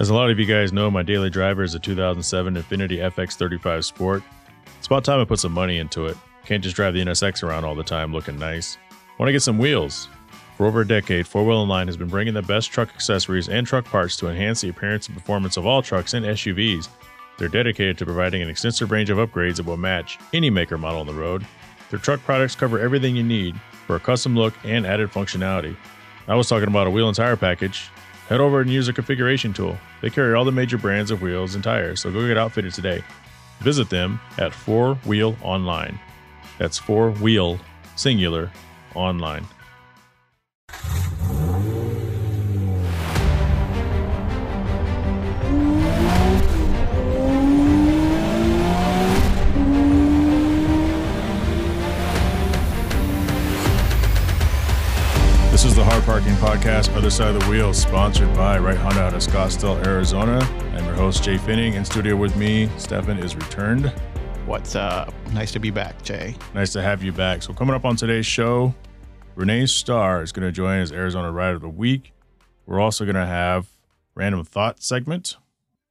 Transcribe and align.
As 0.00 0.08
a 0.08 0.14
lot 0.14 0.30
of 0.30 0.38
you 0.38 0.46
guys 0.46 0.72
know, 0.72 0.90
my 0.90 1.02
daily 1.02 1.28
driver 1.28 1.62
is 1.62 1.74
a 1.74 1.78
2007 1.78 2.54
Infiniti 2.54 3.00
FX35 3.12 3.84
Sport. 3.84 4.22
It's 4.78 4.86
about 4.86 5.04
time 5.04 5.20
I 5.20 5.26
put 5.26 5.40
some 5.40 5.52
money 5.52 5.76
into 5.76 6.06
it. 6.06 6.16
Can't 6.46 6.64
just 6.64 6.74
drive 6.74 6.94
the 6.94 7.02
NSX 7.04 7.42
around 7.42 7.66
all 7.66 7.74
the 7.74 7.84
time 7.84 8.10
looking 8.10 8.38
nice. 8.38 8.78
Want 9.18 9.28
to 9.28 9.32
get 9.32 9.42
some 9.42 9.58
wheels? 9.58 10.08
For 10.56 10.64
over 10.64 10.80
a 10.80 10.88
decade, 10.88 11.26
Four 11.26 11.44
Wheel 11.44 11.66
Line 11.66 11.86
has 11.86 11.98
been 11.98 12.08
bringing 12.08 12.32
the 12.32 12.40
best 12.40 12.70
truck 12.70 12.88
accessories 12.94 13.50
and 13.50 13.66
truck 13.66 13.84
parts 13.84 14.16
to 14.16 14.28
enhance 14.28 14.62
the 14.62 14.70
appearance 14.70 15.06
and 15.06 15.14
performance 15.18 15.58
of 15.58 15.66
all 15.66 15.82
trucks 15.82 16.14
and 16.14 16.24
SUVs. 16.24 16.88
They're 17.36 17.48
dedicated 17.48 17.98
to 17.98 18.06
providing 18.06 18.40
an 18.40 18.48
extensive 18.48 18.90
range 18.90 19.10
of 19.10 19.18
upgrades 19.18 19.56
that 19.56 19.66
will 19.66 19.76
match 19.76 20.18
any 20.32 20.48
maker 20.48 20.78
model 20.78 21.00
on 21.00 21.08
the 21.08 21.12
road. 21.12 21.46
Their 21.90 21.98
truck 21.98 22.20
products 22.20 22.54
cover 22.54 22.78
everything 22.78 23.16
you 23.16 23.22
need 23.22 23.54
for 23.86 23.96
a 23.96 24.00
custom 24.00 24.34
look 24.34 24.54
and 24.64 24.86
added 24.86 25.10
functionality. 25.10 25.76
I 26.26 26.36
was 26.36 26.48
talking 26.48 26.68
about 26.68 26.86
a 26.86 26.90
wheel 26.90 27.08
and 27.08 27.16
tire 27.16 27.36
package. 27.36 27.90
Head 28.30 28.40
over 28.40 28.60
and 28.60 28.70
use 28.70 28.86
a 28.86 28.92
configuration 28.92 29.52
tool. 29.52 29.76
They 30.02 30.08
carry 30.08 30.34
all 30.34 30.44
the 30.44 30.52
major 30.52 30.78
brands 30.78 31.10
of 31.10 31.20
wheels 31.20 31.56
and 31.56 31.64
tires, 31.64 32.00
so 32.00 32.12
go 32.12 32.24
get 32.28 32.38
outfitted 32.38 32.72
today. 32.72 33.02
Visit 33.58 33.90
them 33.90 34.20
at 34.38 34.54
4 34.54 34.94
Wheel 35.04 35.36
Online. 35.42 35.98
That's 36.56 36.78
4 36.78 37.10
Wheel 37.10 37.58
Singular 37.96 38.52
Online. 38.94 39.44
This 55.60 55.72
is 55.72 55.76
the 55.76 55.84
Hard 55.84 56.02
Parking 56.04 56.32
Podcast, 56.36 56.96
Other 56.96 57.10
Side 57.10 57.34
of 57.34 57.42
the 57.42 57.50
Wheel, 57.50 57.74
sponsored 57.74 58.34
by 58.34 58.58
Right 58.58 58.78
Honda 58.78 59.02
out 59.02 59.12
of 59.12 59.20
Scottsdale, 59.20 59.86
Arizona. 59.86 60.38
I'm 60.72 60.86
your 60.86 60.94
host, 60.94 61.22
Jhae 61.22 61.38
Finning. 61.38 61.74
In 61.74 61.84
studio 61.84 62.16
with 62.16 62.34
me, 62.34 62.70
Stefan 62.78 63.18
is 63.18 63.36
returned. 63.36 63.92
What's 64.46 64.74
up? 64.74 65.12
Nice 65.34 65.52
to 65.52 65.58
be 65.58 65.70
back, 65.70 66.00
Jhae. 66.00 66.34
Nice 66.54 66.72
to 66.72 66.80
have 66.80 67.02
you 67.02 67.12
back. 67.12 67.42
So, 67.42 67.52
coming 67.52 67.74
up 67.74 67.84
on 67.84 67.94
today's 67.94 68.24
show, 68.24 68.74
Renae 69.36 69.68
Star 69.68 70.22
is 70.22 70.32
going 70.32 70.48
to 70.48 70.50
join 70.50 70.80
as 70.80 70.92
Arizona 70.92 71.30
Rider 71.30 71.56
of 71.56 71.60
the 71.60 71.68
Week. 71.68 72.14
We're 72.64 72.80
also 72.80 73.04
going 73.04 73.16
to 73.16 73.26
have 73.26 73.68
Random 74.14 74.42
Thought 74.46 74.82
segment, 74.82 75.36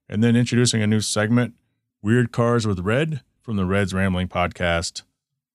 and 0.10 0.24
then 0.24 0.36
introducing 0.36 0.82
a 0.82 0.88
new 0.88 1.00
segment, 1.00 1.54
Weird 2.02 2.32
Cars 2.32 2.66
with 2.66 2.80
Red 2.80 3.22
from 3.40 3.56
the 3.56 3.66
Reds 3.66 3.94
Ramblings 3.94 4.32
podcast 4.32 5.04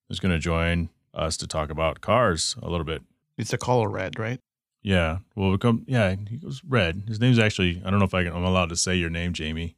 is 0.08 0.20
going 0.20 0.32
to 0.32 0.38
join 0.38 0.90
us 1.12 1.36
to 1.38 1.48
talk 1.48 1.68
about 1.68 2.00
cars 2.00 2.54
a 2.62 2.70
little 2.70 2.86
bit. 2.86 3.02
It's 3.36 3.52
a 3.52 3.58
color 3.58 3.88
red, 3.88 4.18
right? 4.18 4.40
Yeah, 4.82 5.18
well, 5.34 5.52
become 5.52 5.84
yeah. 5.86 6.14
He 6.28 6.36
goes 6.36 6.62
red. 6.66 7.04
His 7.08 7.18
name's 7.18 7.38
actually 7.38 7.82
I 7.84 7.90
don't 7.90 7.98
know 7.98 8.04
if 8.04 8.14
I 8.14 8.24
can, 8.24 8.34
I'm 8.34 8.44
allowed 8.44 8.68
to 8.68 8.76
say 8.76 8.94
your 8.94 9.10
name, 9.10 9.32
Jamie. 9.32 9.76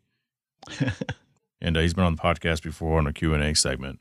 and 1.60 1.76
uh, 1.76 1.80
he's 1.80 1.94
been 1.94 2.04
on 2.04 2.16
the 2.16 2.22
podcast 2.22 2.62
before 2.62 2.98
on 2.98 3.06
a 3.06 3.12
Q 3.12 3.32
and 3.32 3.42
A 3.42 3.54
segment. 3.54 4.00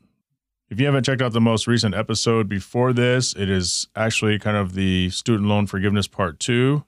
If 0.68 0.80
you 0.80 0.86
haven't 0.86 1.04
checked 1.04 1.22
out 1.22 1.32
the 1.32 1.40
most 1.40 1.68
recent 1.68 1.94
episode 1.94 2.48
before 2.48 2.92
this, 2.92 3.34
it 3.34 3.48
is 3.48 3.86
actually 3.94 4.36
kind 4.40 4.56
of 4.56 4.74
the 4.74 5.10
student 5.10 5.48
loan 5.48 5.68
forgiveness 5.68 6.08
part 6.08 6.40
two. 6.40 6.84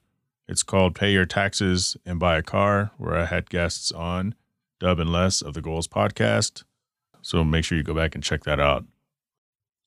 It's 0.49 0.63
called 0.63 0.95
"Pay 0.95 1.13
Your 1.13 1.25
Taxes 1.25 1.95
and 2.05 2.19
Buy 2.19 2.37
a 2.37 2.43
Car," 2.43 2.91
where 2.97 3.15
I 3.15 3.25
had 3.25 3.49
guests 3.49 3.89
on 3.91 4.35
Dub 4.81 4.99
and 4.99 5.11
Les 5.11 5.41
of 5.41 5.53
the 5.53 5.61
Goals 5.61 5.87
podcast. 5.87 6.65
So 7.21 7.45
make 7.45 7.63
sure 7.63 7.77
you 7.77 7.83
go 7.83 7.93
back 7.93 8.15
and 8.15 8.23
check 8.23 8.43
that 8.43 8.59
out. 8.59 8.83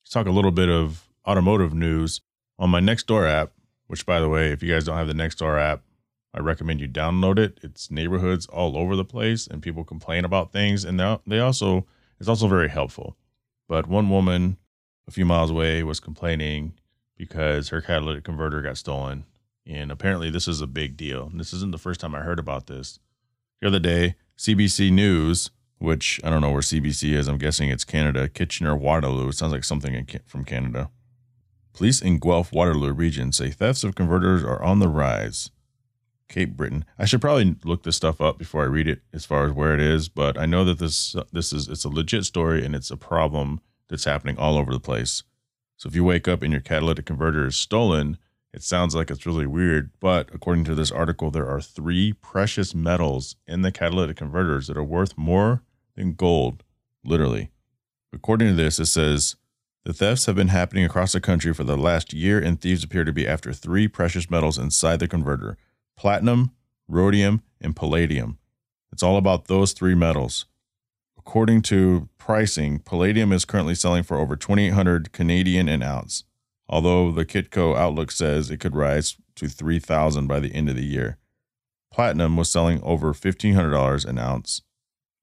Let's 0.01 0.11
talk 0.11 0.25
a 0.25 0.31
little 0.31 0.51
bit 0.51 0.69
of 0.69 1.07
automotive 1.27 1.73
news 1.75 2.21
on 2.59 2.69
my 2.69 2.79
Nextdoor 2.79 3.29
app, 3.29 3.51
which 3.87 4.05
by 4.05 4.19
the 4.19 4.29
way, 4.29 4.51
if 4.51 4.63
you 4.63 4.71
guys 4.71 4.85
don't 4.85 4.97
have 4.97 5.07
the 5.07 5.13
Nextdoor 5.13 5.59
app, 5.59 5.83
I 6.33 6.39
recommend 6.39 6.81
you 6.81 6.87
download 6.87 7.37
it. 7.37 7.59
It's 7.61 7.91
neighborhoods 7.91 8.47
all 8.47 8.75
over 8.77 8.95
the 8.95 9.05
place 9.05 9.45
and 9.45 9.61
people 9.61 9.83
complain 9.83 10.25
about 10.25 10.51
things 10.51 10.83
and 10.83 10.99
they 11.27 11.39
also 11.39 11.85
it's 12.19 12.29
also 12.29 12.47
very 12.47 12.69
helpful. 12.69 13.15
But 13.67 13.87
one 13.87 14.09
woman 14.09 14.57
a 15.07 15.11
few 15.11 15.25
miles 15.25 15.51
away 15.51 15.83
was 15.83 15.99
complaining 15.99 16.73
because 17.17 17.69
her 17.69 17.81
catalytic 17.81 18.23
converter 18.23 18.61
got 18.61 18.77
stolen 18.77 19.25
and 19.65 19.91
apparently 19.91 20.29
this 20.29 20.47
is 20.47 20.59
a 20.59 20.67
big 20.67 20.97
deal. 20.97 21.27
And 21.27 21.39
this 21.39 21.53
isn't 21.53 21.71
the 21.71 21.77
first 21.77 21.99
time 21.99 22.15
I 22.15 22.21
heard 22.21 22.39
about 22.39 22.67
this. 22.67 22.99
The 23.61 23.67
other 23.67 23.79
day, 23.79 24.15
CBC 24.37 24.91
News, 24.91 25.51
which 25.77 26.19
I 26.23 26.29
don't 26.29 26.41
know 26.41 26.51
where 26.51 26.61
CBC 26.61 27.13
is, 27.13 27.27
I'm 27.27 27.37
guessing 27.37 27.69
it's 27.69 27.85
Canada, 27.85 28.27
Kitchener 28.27 28.75
Waterloo. 28.75 29.29
It 29.29 29.33
sounds 29.33 29.53
like 29.53 29.63
something 29.63 29.93
in, 29.93 30.07
from 30.25 30.43
Canada 30.43 30.89
Police 31.73 32.01
in 32.01 32.19
Guelph 32.19 32.53
Waterloo 32.53 32.93
region 32.93 33.31
say 33.31 33.49
thefts 33.49 33.83
of 33.83 33.95
converters 33.95 34.43
are 34.43 34.61
on 34.61 34.79
the 34.79 34.87
rise. 34.87 35.49
Cape 36.29 36.55
Breton. 36.55 36.85
I 36.97 37.05
should 37.05 37.21
probably 37.21 37.55
look 37.63 37.83
this 37.83 37.95
stuff 37.95 38.21
up 38.21 38.37
before 38.37 38.63
I 38.63 38.67
read 38.67 38.87
it 38.87 39.01
as 39.13 39.25
far 39.25 39.45
as 39.45 39.51
where 39.51 39.73
it 39.73 39.79
is, 39.79 40.09
but 40.09 40.37
I 40.37 40.45
know 40.45 40.63
that 40.65 40.79
this 40.79 41.15
this 41.31 41.53
is 41.53 41.67
it's 41.67 41.83
a 41.83 41.89
legit 41.89 42.25
story 42.25 42.65
and 42.65 42.73
it's 42.73 42.89
a 42.89 42.97
problem 42.97 43.59
that's 43.87 44.05
happening 44.05 44.37
all 44.37 44.57
over 44.57 44.71
the 44.71 44.79
place. 44.79 45.23
So 45.77 45.87
if 45.87 45.95
you 45.95 46.03
wake 46.03 46.27
up 46.27 46.41
and 46.41 46.51
your 46.51 46.61
catalytic 46.61 47.05
converter 47.05 47.45
is 47.45 47.55
stolen, 47.55 48.17
it 48.51 48.63
sounds 48.63 48.95
like 48.95 49.11
it's 49.11 49.25
really 49.25 49.45
weird, 49.45 49.91
but 49.99 50.29
according 50.33 50.63
to 50.65 50.75
this 50.75 50.91
article 50.91 51.29
there 51.29 51.47
are 51.47 51.61
3 51.61 52.13
precious 52.13 52.73
metals 52.73 53.35
in 53.47 53.61
the 53.61 53.71
catalytic 53.71 54.17
converters 54.17 54.67
that 54.67 54.77
are 54.77 54.83
worth 54.83 55.17
more 55.17 55.61
than 55.95 56.13
gold, 56.13 56.63
literally. 57.03 57.51
According 58.11 58.49
to 58.49 58.53
this 58.55 58.79
it 58.79 58.85
says 58.85 59.35
the 59.85 59.93
thefts 59.93 60.25
have 60.27 60.35
been 60.35 60.47
happening 60.47 60.85
across 60.85 61.11
the 61.11 61.19
country 61.19 61.53
for 61.53 61.63
the 61.63 61.77
last 61.77 62.13
year, 62.13 62.39
and 62.39 62.59
thieves 62.59 62.83
appear 62.83 63.03
to 63.03 63.11
be 63.11 63.27
after 63.27 63.51
three 63.51 63.87
precious 63.87 64.29
metals 64.29 64.57
inside 64.57 64.99
the 64.99 65.07
converter 65.07 65.57
platinum, 65.97 66.51
rhodium, 66.87 67.43
and 67.61 67.75
palladium. 67.75 68.37
It's 68.91 69.03
all 69.03 69.17
about 69.17 69.45
those 69.45 69.73
three 69.73 69.95
metals. 69.95 70.45
According 71.17 71.61
to 71.63 72.09
pricing, 72.17 72.79
palladium 72.79 73.31
is 73.31 73.45
currently 73.45 73.75
selling 73.75 74.03
for 74.03 74.17
over 74.17 74.35
2800 74.35 75.11
Canadian 75.11 75.67
an 75.67 75.83
ounce, 75.83 76.23
although 76.67 77.11
the 77.11 77.25
Kitco 77.25 77.77
Outlook 77.77 78.11
says 78.11 78.49
it 78.49 78.59
could 78.59 78.75
rise 78.75 79.17
to 79.35 79.47
3000 79.47 80.27
by 80.27 80.39
the 80.39 80.53
end 80.53 80.69
of 80.69 80.75
the 80.75 80.85
year. 80.85 81.17
Platinum 81.91 82.37
was 82.37 82.51
selling 82.51 82.81
over 82.83 83.13
$1500 83.13 84.05
an 84.05 84.17
ounce, 84.17 84.61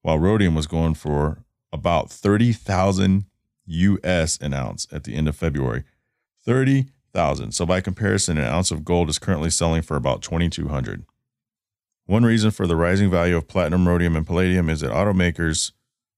while 0.01 0.17
rhodium 0.17 0.55
was 0.55 0.67
going 0.67 0.93
for 0.93 1.43
about 1.71 2.09
30,000 2.09 3.25
US 3.65 4.37
an 4.37 4.53
ounce 4.53 4.87
at 4.91 5.03
the 5.03 5.15
end 5.15 5.27
of 5.27 5.35
February. 5.35 5.83
30,000. 6.45 7.51
So 7.53 7.65
by 7.65 7.81
comparison, 7.81 8.37
an 8.37 8.45
ounce 8.45 8.71
of 8.71 8.83
gold 8.83 9.09
is 9.09 9.19
currently 9.19 9.49
selling 9.49 9.81
for 9.81 9.95
about 9.95 10.21
2200. 10.21 11.05
One 12.05 12.23
reason 12.23 12.51
for 12.51 12.67
the 12.67 12.75
rising 12.75 13.09
value 13.09 13.37
of 13.37 13.47
platinum, 13.47 13.87
rhodium, 13.87 14.15
and 14.15 14.25
palladium 14.25 14.69
is 14.69 14.81
that 14.81 14.91
automakers 14.91 15.71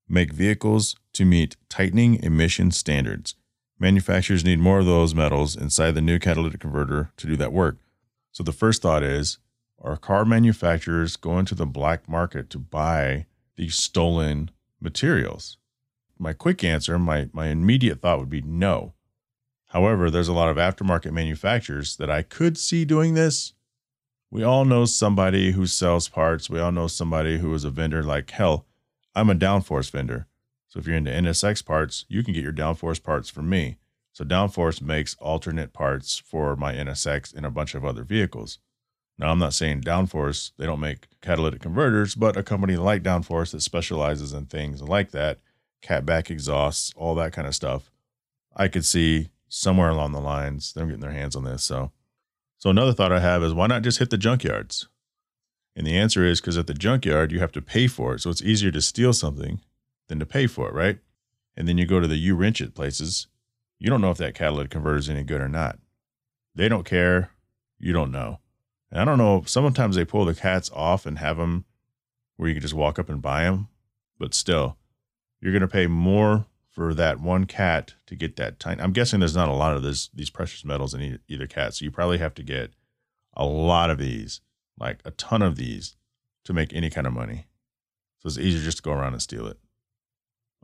make 0.08 0.32
vehicles 0.32 0.96
to 1.14 1.26
meet 1.26 1.56
tightening 1.70 2.22
emission 2.24 2.72
standards. 2.72 3.36
Manufacturers 3.80 4.46
need 4.46 4.60
more 4.60 4.80
of 4.80 4.86
those 4.86 5.14
metals 5.14 5.56
inside 5.56 5.92
the 5.92 6.02
new 6.02 6.20
catalytic 6.20 6.62
converter 6.62 7.12
to 7.18 7.28
do 7.28 7.36
that 7.36 7.52
work. 7.52 7.78
So 8.32 8.44
the 8.44 8.52
first 8.52 8.82
thought 8.82 9.04
is 9.04 9.40
are 9.82 9.98
car 9.98 10.24
manufacturers 10.24 11.18
going 11.18 11.46
to 11.46 11.56
the 11.56 11.66
black 11.66 12.08
market 12.08 12.50
to 12.52 12.60
buy 12.60 13.26
these 13.58 13.76
stolen 13.76 14.50
materials? 14.80 15.58
My 16.24 16.34
quick 16.34 16.64
answer, 16.64 16.98
my 16.98 17.30
my 17.34 17.48
immediate 17.48 18.02
thought 18.02 18.20
would 18.20 18.30
be 18.30 18.42
no. 18.42 18.94
However, 19.68 20.10
there's 20.10 20.28
a 20.28 20.34
lot 20.34 20.50
of 20.50 20.58
aftermarket 20.58 21.12
manufacturers 21.12 21.98
that 21.98 22.10
I 22.10 22.22
could 22.22 22.58
see 22.58 22.86
doing 22.86 23.14
this. 23.14 23.54
We 24.32 24.44
all 24.44 24.66
know 24.66 24.86
somebody 24.86 25.52
who 25.52 25.68
sells 25.68 26.08
parts. 26.08 26.50
We 26.50 26.60
all 26.60 26.72
know 26.72 26.88
somebody 26.88 27.40
who 27.40 27.54
is 27.54 27.64
a 27.64 27.70
vendor. 27.70 28.02
Like 28.02 28.32
hell, 28.32 28.66
I'm 29.14 29.30
a 29.30 29.36
downforce 29.36 29.92
vendor. 29.92 30.28
So 30.70 30.80
if 30.80 30.88
you're 30.88 30.96
into 30.96 31.12
NSX 31.12 31.64
parts, 31.64 32.06
you 32.08 32.24
can 32.24 32.34
get 32.34 32.44
your 32.44 32.54
downforce 32.54 33.04
parts 33.04 33.30
from 33.30 33.50
me. 33.50 33.78
So 34.14 34.24
downforce 34.24 34.82
makes 34.82 35.16
alternate 35.20 35.74
parts 35.74 36.18
for 36.18 36.56
my 36.56 36.74
NSX 36.74 37.36
and 37.36 37.46
a 37.46 37.52
bunch 37.52 37.76
of 37.76 37.84
other 37.84 38.04
vehicles. 38.04 38.60
Now 39.20 39.30
I'm 39.30 39.40
not 39.40 39.54
saying 39.54 39.82
downforce, 39.82 40.52
they 40.58 40.66
don't 40.66 40.80
make 40.80 41.08
catalytic 41.22 41.62
converters, 41.62 42.16
but 42.16 42.38
a 42.38 42.44
company 42.44 42.76
like 42.76 43.04
downforce 43.04 43.52
that 43.52 43.62
specializes 43.62 44.34
in 44.34 44.46
things 44.46 44.82
like 44.82 45.12
that 45.12 45.40
catback 45.84 46.30
exhausts, 46.30 46.92
all 46.96 47.14
that 47.16 47.34
kind 47.34 47.48
of 47.48 47.56
stuff. 47.56 47.92
I 48.56 48.68
could 48.68 48.86
see 48.86 49.30
somewhere 49.48 49.90
along 49.90 50.14
the 50.14 50.22
lines 50.22 50.74
them 50.74 50.88
getting 50.88 51.02
their 51.02 51.12
hands 51.12 51.36
on 51.36 51.44
this. 51.44 51.64
So, 51.64 51.92
so 52.58 52.70
another 52.70 52.94
thought 52.94 53.12
I 53.12 53.20
have 53.20 53.44
is 53.44 53.54
why 53.54 53.68
not 53.68 53.84
just 53.84 54.00
hit 54.00 54.10
the 54.10 54.18
junkyards? 54.18 54.88
And 55.76 55.86
the 55.86 55.98
answer 55.98 56.24
is 56.24 56.40
because 56.40 56.58
at 56.58 56.68
the 56.68 56.74
junkyard 56.74 57.32
you 57.32 57.40
have 57.40 57.52
to 57.54 57.62
pay 57.62 57.88
for 57.88 58.16
it, 58.16 58.22
so 58.22 58.30
it's 58.30 58.42
easier 58.42 58.72
to 58.72 58.82
steal 58.82 59.14
something 59.14 59.62
than 60.08 60.20
to 60.20 60.26
pay 60.26 60.48
for 60.48 60.68
it, 60.70 60.74
right? 60.74 61.00
And 61.56 61.68
then 61.68 61.78
you 61.78 61.86
go 61.86 62.00
to 62.00 62.08
the 62.08 62.16
you 62.16 62.36
wrench 62.36 62.62
it 62.62 62.76
places. 62.76 63.28
You 63.80 63.90
don't 63.90 64.02
know 64.02 64.12
if 64.12 64.18
that 64.18 64.36
catalytic 64.36 64.72
converter 64.72 64.98
is 64.98 65.10
any 65.10 65.24
good 65.24 65.42
or 65.42 65.50
not. 65.50 65.78
They 66.56 66.70
don't 66.70 66.86
care. 66.86 67.32
You 67.80 67.94
don't 67.94 68.12
know. 68.12 68.40
And 68.92 69.02
I 69.02 69.06
don't 69.06 69.18
know. 69.18 69.44
Sometimes 69.46 69.96
they 69.96 70.06
pull 70.06 70.26
the 70.26 70.36
cats 70.36 70.70
off 70.74 71.06
and 71.06 71.20
have 71.20 71.38
them 71.38 71.66
where 72.38 72.48
you 72.48 72.56
can 72.56 72.62
just 72.62 72.74
walk 72.74 72.98
up 72.98 73.10
and 73.10 73.22
buy 73.22 73.44
them, 73.44 73.68
but 74.18 74.34
still, 74.34 74.78
you're 75.44 75.52
going 75.52 75.62
to 75.62 75.68
pay 75.68 75.88
more 75.88 76.46
for 76.70 76.94
that 76.94 77.20
one 77.20 77.44
cat 77.44 77.96
to 78.06 78.16
get 78.16 78.38
that 78.38 78.62
tiny. 78.62 78.82
I'm 78.82 78.94
guessing 78.94 79.20
there's 79.20 79.36
not 79.36 79.50
a 79.50 79.54
lot 79.54 79.76
of 79.76 79.84
this 79.84 80.08
these 80.14 80.30
precious 80.30 80.64
metals 80.64 80.94
in 80.94 81.02
either, 81.02 81.20
either 81.28 81.48
cat, 81.48 81.74
so 81.74 81.84
you 81.84 81.92
probably 81.92 82.18
have 82.18 82.34
to 82.36 82.44
get 82.44 82.72
a 83.36 83.46
lot 83.46 83.90
of 83.90 83.98
these, 83.98 84.40
like 84.80 85.00
a 85.04 85.12
ton 85.12 85.42
of 85.42 85.58
these, 85.58 85.98
to 86.46 86.54
make 86.54 86.74
any 86.74 86.90
kind 86.90 87.06
of 87.06 87.12
money. 87.12 87.48
So 88.20 88.28
it's 88.28 88.38
easier 88.38 88.64
just 88.64 88.78
to 88.78 88.84
go 88.84 88.94
around 88.94 89.14
and 89.14 89.22
steal 89.22 89.46
it. 89.48 89.58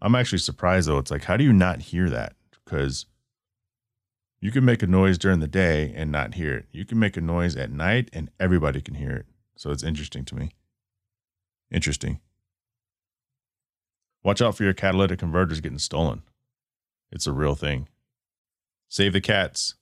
I'm 0.01 0.15
actually 0.15 0.37
surprised 0.37 0.87
though. 0.87 0.97
It's 0.97 1.11
like, 1.11 1.25
how 1.25 1.35
do 1.35 1.43
you 1.43 1.51
not 1.51 1.81
hear 1.81 2.09
that? 2.09 2.35
Because 2.63 3.05
you 4.39 4.51
can 4.51 4.63
make 4.63 4.81
a 4.81 4.87
noise 4.87 5.17
during 5.17 5.41
the 5.41 5.47
day 5.47 5.91
and 5.93 6.09
not 6.09 6.35
hear 6.35 6.55
it. 6.55 6.67
You 6.71 6.85
can 6.85 6.99
make 6.99 7.17
a 7.17 7.21
noise 7.21 7.57
at 7.57 7.69
night 7.69 8.09
and 8.13 8.31
everybody 8.39 8.79
can 8.79 8.95
hear 8.95 9.11
it. 9.11 9.25
So 9.57 9.71
it's 9.71 9.83
interesting 9.83 10.23
to 10.23 10.35
me. 10.35 10.51
Interesting. 11.69 12.21
Watch 14.23 14.41
out 14.41 14.55
for 14.55 14.63
your 14.63 14.73
catalytic 14.73 15.19
converters 15.19 15.61
getting 15.61 15.79
stolen. 15.79 16.23
It's 17.11 17.27
a 17.27 17.31
real 17.31 17.55
thing. 17.55 17.87
Save 18.89 19.13
the 19.13 19.21
cats. 19.21 19.75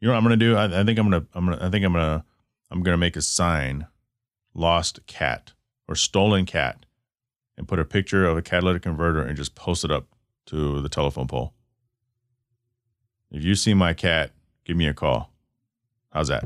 You 0.00 0.06
know 0.06 0.14
what 0.14 0.18
I'm 0.18 0.24
gonna 0.24 0.36
do? 0.36 0.56
I, 0.56 0.80
I 0.80 0.84
think 0.84 0.98
I'm 0.98 1.10
gonna 1.10 1.26
I'm 1.34 1.44
gonna 1.46 1.66
I 1.66 1.70
think 1.70 1.84
I'm 1.84 1.92
gonna 1.92 2.24
I'm 2.70 2.82
gonna 2.82 2.96
make 2.96 3.16
a 3.16 3.22
sign, 3.22 3.86
lost 4.54 5.04
cat 5.06 5.52
or 5.88 5.94
stolen 5.94 6.46
cat, 6.46 6.86
and 7.56 7.66
put 7.66 7.80
a 7.80 7.84
picture 7.84 8.24
of 8.26 8.36
a 8.36 8.42
catalytic 8.42 8.82
converter 8.82 9.22
and 9.22 9.36
just 9.36 9.54
post 9.54 9.84
it 9.84 9.90
up 9.90 10.06
to 10.46 10.80
the 10.80 10.88
telephone 10.88 11.26
pole. 11.26 11.54
If 13.30 13.42
you 13.42 13.54
see 13.54 13.74
my 13.74 13.92
cat, 13.92 14.30
give 14.64 14.76
me 14.76 14.86
a 14.86 14.94
call. 14.94 15.32
How's 16.12 16.28
that? 16.28 16.44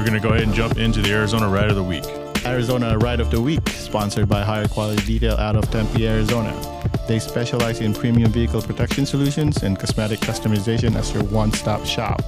We're 0.00 0.06
going 0.06 0.22
to 0.22 0.26
go 0.26 0.34
ahead 0.34 0.46
and 0.46 0.54
jump 0.54 0.78
into 0.78 1.02
the 1.02 1.12
Arizona 1.12 1.46
Ride 1.46 1.68
of 1.68 1.76
the 1.76 1.82
Week. 1.82 2.06
Arizona 2.46 2.96
Ride 2.96 3.20
of 3.20 3.30
the 3.30 3.38
Week, 3.38 3.68
sponsored 3.68 4.30
by 4.30 4.40
Hyer 4.40 4.66
Quality 4.66 5.04
Detail 5.04 5.36
out 5.36 5.56
of 5.56 5.70
Tempe, 5.70 6.08
Arizona. 6.08 6.56
They 7.06 7.18
specialize 7.18 7.82
in 7.82 7.92
premium 7.92 8.32
vehicle 8.32 8.62
protection 8.62 9.04
solutions 9.04 9.62
and 9.62 9.78
cosmetic 9.78 10.20
customization 10.20 10.96
as 10.96 11.12
your 11.12 11.24
one 11.24 11.52
stop 11.52 11.84
shop, 11.84 12.22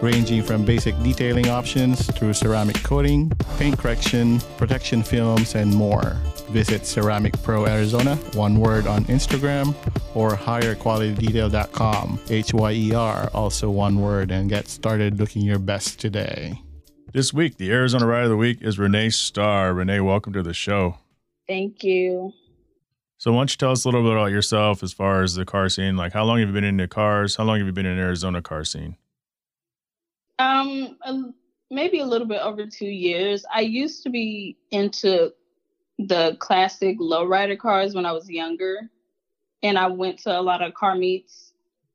ranging 0.00 0.42
from 0.42 0.64
basic 0.64 0.98
detailing 1.02 1.50
options 1.50 2.10
through 2.12 2.32
ceramic 2.32 2.82
coating, 2.82 3.30
paint 3.58 3.78
correction, 3.78 4.40
protection 4.56 5.02
films, 5.02 5.54
and 5.54 5.70
more. 5.74 6.16
Visit 6.48 6.86
Ceramic 6.86 7.34
Pro 7.42 7.66
Arizona, 7.66 8.16
one 8.32 8.58
word 8.58 8.86
on 8.86 9.04
Instagram, 9.04 9.74
or 10.14 10.30
hyerqualitydetail.com, 10.30 12.20
H 12.30 12.54
Y 12.54 12.72
E 12.72 12.94
R, 12.94 13.30
also 13.34 13.68
one 13.68 14.00
word, 14.00 14.30
and 14.30 14.48
get 14.48 14.66
started 14.66 15.20
looking 15.20 15.42
your 15.42 15.58
best 15.58 16.00
today. 16.00 16.58
This 17.10 17.32
week, 17.32 17.56
the 17.56 17.72
Arizona 17.72 18.06
Ride 18.06 18.24
of 18.24 18.28
the 18.28 18.36
Week 18.36 18.60
is 18.60 18.76
Renae 18.76 19.10
Star. 19.10 19.72
Renae, 19.72 20.04
welcome 20.04 20.34
to 20.34 20.42
the 20.42 20.52
show. 20.52 20.98
Thank 21.46 21.82
you. 21.82 22.34
So, 23.16 23.32
why 23.32 23.38
don't 23.38 23.50
you 23.50 23.56
tell 23.56 23.70
us 23.70 23.86
a 23.86 23.88
little 23.88 24.02
bit 24.02 24.12
about 24.12 24.30
yourself 24.30 24.82
as 24.82 24.92
far 24.92 25.22
as 25.22 25.34
the 25.34 25.46
car 25.46 25.70
scene? 25.70 25.96
Like, 25.96 26.12
how 26.12 26.24
long 26.24 26.38
have 26.40 26.48
you 26.48 26.52
been 26.52 26.64
into 26.64 26.86
cars? 26.86 27.34
How 27.34 27.44
long 27.44 27.56
have 27.58 27.66
you 27.66 27.72
been 27.72 27.86
in 27.86 27.98
Arizona 27.98 28.42
car 28.42 28.62
scene? 28.62 28.94
Um, 30.38 30.98
maybe 31.70 32.00
a 32.00 32.04
little 32.04 32.26
bit 32.26 32.42
over 32.42 32.66
two 32.66 32.84
years. 32.84 33.42
I 33.52 33.62
used 33.62 34.02
to 34.02 34.10
be 34.10 34.58
into 34.70 35.32
the 35.98 36.36
classic 36.40 36.98
lowrider 36.98 37.58
cars 37.58 37.94
when 37.94 38.04
I 38.04 38.12
was 38.12 38.28
younger, 38.28 38.90
and 39.62 39.78
I 39.78 39.86
went 39.86 40.18
to 40.24 40.38
a 40.38 40.42
lot 40.42 40.60
of 40.60 40.74
car 40.74 40.94
meets 40.94 41.47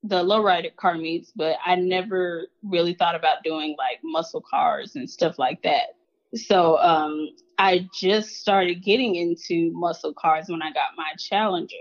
the 0.03 0.23
lowrider 0.23 0.75
car 0.75 0.95
meets, 0.95 1.31
but 1.33 1.57
I 1.65 1.75
never 1.75 2.47
really 2.61 2.93
thought 2.93 3.15
about 3.15 3.43
doing 3.43 3.75
like 3.77 3.99
muscle 4.03 4.43
cars 4.47 4.95
and 4.95 5.09
stuff 5.09 5.39
like 5.39 5.63
that. 5.63 5.95
So 6.35 6.77
um, 6.79 7.29
I 7.57 7.87
just 7.93 8.41
started 8.41 8.83
getting 8.83 9.15
into 9.15 9.71
muscle 9.73 10.13
cars 10.13 10.45
when 10.49 10.61
I 10.61 10.71
got 10.71 10.91
my 10.97 11.13
Challenger. 11.17 11.75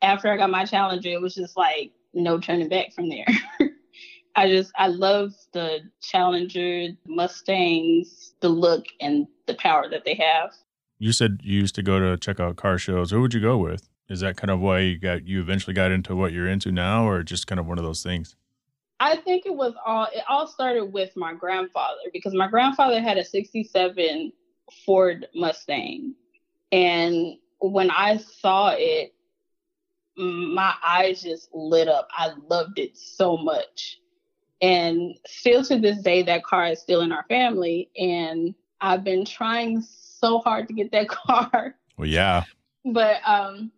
After 0.00 0.32
I 0.32 0.36
got 0.36 0.50
my 0.50 0.64
Challenger, 0.64 1.10
it 1.10 1.20
was 1.20 1.34
just 1.34 1.56
like 1.56 1.92
no 2.14 2.38
turning 2.38 2.68
back 2.68 2.92
from 2.94 3.10
there. 3.10 3.26
I 4.36 4.48
just 4.48 4.72
I 4.76 4.88
love 4.88 5.34
the 5.52 5.80
Challenger, 6.02 6.88
Mustangs, 7.06 8.34
the 8.40 8.48
look 8.48 8.86
and 9.00 9.26
the 9.46 9.54
power 9.54 9.88
that 9.90 10.04
they 10.04 10.14
have. 10.14 10.52
You 10.98 11.12
said 11.12 11.40
you 11.42 11.60
used 11.60 11.74
to 11.74 11.82
go 11.82 11.98
to 11.98 12.16
check 12.16 12.40
out 12.40 12.56
car 12.56 12.78
shows. 12.78 13.10
Who 13.10 13.20
would 13.20 13.34
you 13.34 13.40
go 13.40 13.58
with? 13.58 13.88
Is 14.08 14.20
that 14.20 14.36
kind 14.36 14.50
of 14.50 14.60
why 14.60 14.80
you 14.80 14.98
got 14.98 15.26
you 15.26 15.40
eventually 15.40 15.74
got 15.74 15.90
into 15.90 16.14
what 16.14 16.32
you're 16.32 16.48
into 16.48 16.70
now, 16.70 17.08
or 17.08 17.22
just 17.22 17.46
kind 17.46 17.58
of 17.58 17.66
one 17.66 17.78
of 17.78 17.84
those 17.84 18.02
things? 18.02 18.36
I 19.00 19.16
think 19.16 19.46
it 19.46 19.54
was 19.54 19.74
all 19.84 20.08
it 20.12 20.24
all 20.28 20.46
started 20.46 20.86
with 20.86 21.16
my 21.16 21.34
grandfather 21.34 22.00
because 22.12 22.34
my 22.34 22.48
grandfather 22.48 23.00
had 23.00 23.18
a 23.18 23.24
67 23.24 24.32
Ford 24.84 25.26
Mustang. 25.34 26.14
And 26.72 27.36
when 27.60 27.90
I 27.90 28.18
saw 28.18 28.74
it, 28.76 29.14
my 30.16 30.74
eyes 30.84 31.22
just 31.22 31.48
lit 31.52 31.88
up. 31.88 32.08
I 32.12 32.32
loved 32.48 32.78
it 32.78 32.96
so 32.96 33.36
much. 33.36 34.00
And 34.60 35.18
still 35.26 35.64
to 35.64 35.78
this 35.78 35.98
day, 35.98 36.22
that 36.22 36.44
car 36.44 36.66
is 36.66 36.80
still 36.80 37.00
in 37.02 37.12
our 37.12 37.24
family. 37.28 37.90
And 37.96 38.54
I've 38.80 39.04
been 39.04 39.24
trying 39.24 39.82
so 39.82 40.38
hard 40.38 40.68
to 40.68 40.74
get 40.74 40.92
that 40.92 41.08
car. 41.26 41.74
Well, 41.96 42.08
yeah. 42.08 42.44
But 42.84 43.16
um, 43.26 43.72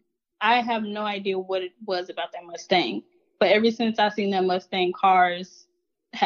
I 0.47 0.63
have 0.63 0.85
no 0.85 1.03
idea 1.03 1.37
what 1.37 1.63
it 1.63 1.73
was 1.85 2.09
about 2.09 2.31
that 2.33 2.45
Mustang. 2.45 3.03
But 3.41 3.51
ever 3.51 3.69
since 3.73 3.99
I 3.99 4.11
seen 4.11 4.31
that 4.31 4.45
Mustang 4.45 4.93
cars, 4.93 5.67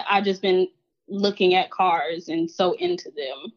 I 0.08 0.20
just 0.20 0.42
been 0.42 0.68
looking 1.08 1.54
at 1.54 1.70
cars 1.70 2.28
and 2.28 2.48
so 2.50 2.72
into 2.72 3.10
them. 3.16 3.52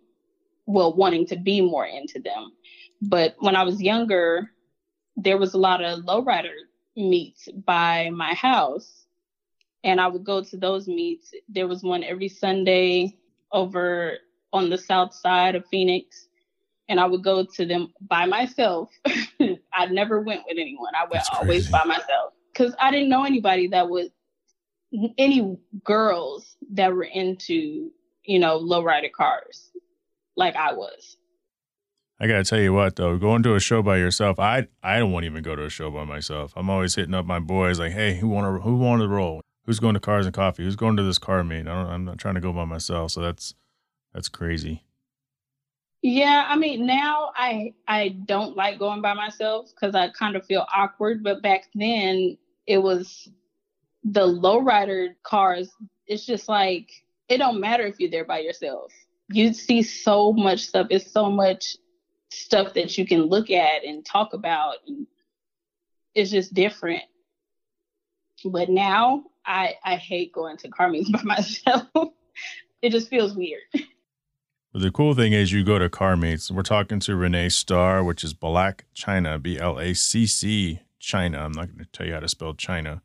Well, 0.65 0.94
wanting 0.94 1.25
to 1.27 1.36
be 1.36 1.60
more 1.60 1.86
into 1.86 2.21
them. 2.21 2.54
But 3.01 3.36
when 3.39 3.57
I 3.57 3.63
was 3.63 3.81
younger, 3.81 4.51
there 5.18 5.38
was 5.38 5.54
a 5.54 5.57
lot 5.57 5.83
of 5.83 6.06
lowrider 6.06 6.56
meets 6.95 7.50
by 7.65 8.10
my 8.12 8.33
house. 8.33 9.06
And 9.83 10.00
I 10.00 10.07
would 10.07 10.24
go 10.24 10.42
to 10.45 10.56
those 10.56 10.88
meets. 10.88 11.33
There 11.50 11.68
was 11.68 11.83
one 11.83 12.06
every 12.06 12.30
Sunday 12.30 13.18
over 13.51 14.13
on 14.54 14.69
the 14.69 14.77
south 14.77 15.13
side 15.13 15.56
of 15.56 15.68
Phoenix 15.68 16.30
and 16.89 17.00
I 17.00 17.06
would 17.06 17.24
go 17.24 17.45
to 17.45 17.65
them 17.65 17.94
by 18.01 18.25
myself. 18.25 18.89
I 19.74 19.85
never 19.89 20.21
went 20.21 20.41
with 20.47 20.57
anyone. 20.57 20.94
I 20.95 21.07
went 21.09 21.24
always 21.33 21.69
by 21.69 21.83
myself 21.85 22.33
because 22.51 22.75
I 22.80 22.91
didn't 22.91 23.09
know 23.09 23.24
anybody 23.24 23.68
that 23.69 23.89
was 23.89 24.09
any 25.18 25.57
girls 25.83 26.56
that 26.74 26.94
were 26.94 27.03
into 27.03 27.91
you 28.24 28.39
know 28.39 28.59
lowrider 28.59 29.12
cars 29.12 29.71
like 30.35 30.56
I 30.56 30.74
was. 30.74 31.18
I 32.19 32.27
gotta 32.27 32.44
tell 32.44 32.59
you 32.59 32.74
what 32.74 32.95
though, 32.95 33.18
going 33.18 33.44
to 33.44 33.56
a 33.56 33.59
show 33.59 33.81
by 33.81 33.97
yourself, 33.97 34.39
I 34.39 34.68
I 34.81 35.00
don't 35.00 35.12
want 35.12 35.24
to 35.24 35.29
even 35.29 35.44
go 35.44 35.56
to 35.56 35.65
a 35.65 35.69
show 35.69 35.89
by 35.89 36.06
myself. 36.06 36.53
I'm 36.56 36.69
always 36.69 36.95
hitting 36.95 37.13
up 37.13 37.25
my 37.25 37.39
boys 37.39 37.79
like, 37.79 37.91
hey, 37.91 38.15
who 38.15 38.27
want 38.27 38.56
to 38.56 38.62
who 38.62 38.75
want 38.75 39.01
to 39.01 39.07
roll? 39.07 39.41
Who's 39.65 39.79
going 39.79 39.94
to 39.94 40.00
Cars 40.00 40.25
and 40.25 40.36
Coffee? 40.36 40.63
Who's 40.63 40.75
going 40.75 40.97
to 40.97 41.03
this 41.03 41.18
car 41.18 41.41
meet? 41.44 41.62
I 41.62 41.74
don't, 41.74 41.88
I'm 41.88 42.06
not 42.06 42.18
trying 42.18 42.36
to 42.36 42.41
go 42.41 42.51
by 42.51 42.65
myself, 42.65 43.12
so 43.12 43.22
that's 43.22 43.55
that's 44.13 44.29
crazy. 44.29 44.84
Yeah, 46.03 46.45
I 46.50 46.57
mean 46.57 46.86
now 46.86 47.31
I 47.33 47.74
I 47.88 48.10
don't 48.10 48.57
like 48.57 48.77
going 48.77 49.01
by 49.01 49.13
myself 49.13 49.69
because 49.74 49.95
I 49.95 50.10
kind 50.10 50.36
of 50.36 50.45
feel 50.45 50.65
awkward. 50.75 51.24
But 51.24 51.41
back 51.41 51.69
then 51.74 52.38
it 52.67 52.79
was 52.79 53.29
the 54.03 54.27
lowrider 54.27 55.15
cars. 55.24 55.72
It's 56.05 56.25
just 56.25 56.50
like 56.50 56.89
it 57.29 57.38
don't 57.38 57.62
matter 57.62 57.86
if 57.86 58.01
you're 58.01 58.12
there 58.12 58.25
by 58.25 58.39
yourself. 58.39 58.91
You'd 59.29 59.55
see 59.55 59.81
so 59.81 60.33
much 60.33 60.60
stuff. 60.65 60.88
It's 60.89 61.10
so 61.10 61.31
much 61.31 61.77
stuff 62.33 62.74
that 62.74 62.98
you 62.98 63.07
can 63.07 63.24
look 63.24 63.50
at 63.50 63.86
and 63.86 64.05
talk 64.05 64.33
about, 64.33 64.75
and 64.86 65.07
it's 66.13 66.31
just 66.31 66.53
different. 66.53 67.03
But 68.43 68.67
now 68.67 69.24
I 69.45 69.75
I 69.86 69.95
hate 69.95 70.33
going 70.33 70.57
to 70.57 70.67
car 70.67 70.89
meets 70.89 71.10
by 71.13 71.24
myself. 71.24 71.88
it 72.81 72.89
just 72.89 73.10
feels 73.10 73.33
weird. 73.38 73.62
The 74.75 74.89
cool 74.89 75.13
thing 75.13 75.34
is 75.34 75.51
you 75.51 75.63
go 75.63 75.77
to 75.77 75.88
car 75.88 76.18
meets. 76.18 76.50
We're 76.50 76.63
talking 76.63 77.00
to 77.01 77.12
Renae 77.12 77.51
Star, 77.51 78.03
which 78.03 78.24
is 78.24 78.34
Black 78.34 78.86
China, 78.96 79.38
B 79.38 79.60
L 79.60 79.80
A 79.80 79.94
C 79.94 80.25
C 80.25 80.80
China. 80.98 81.42
I'm 81.46 81.51
not 81.51 81.68
going 81.68 81.86
to 81.86 81.92
tell 81.92 82.08
you 82.08 82.13
how 82.13 82.22
to 82.22 82.27
spell 82.27 82.56
China 82.56 83.03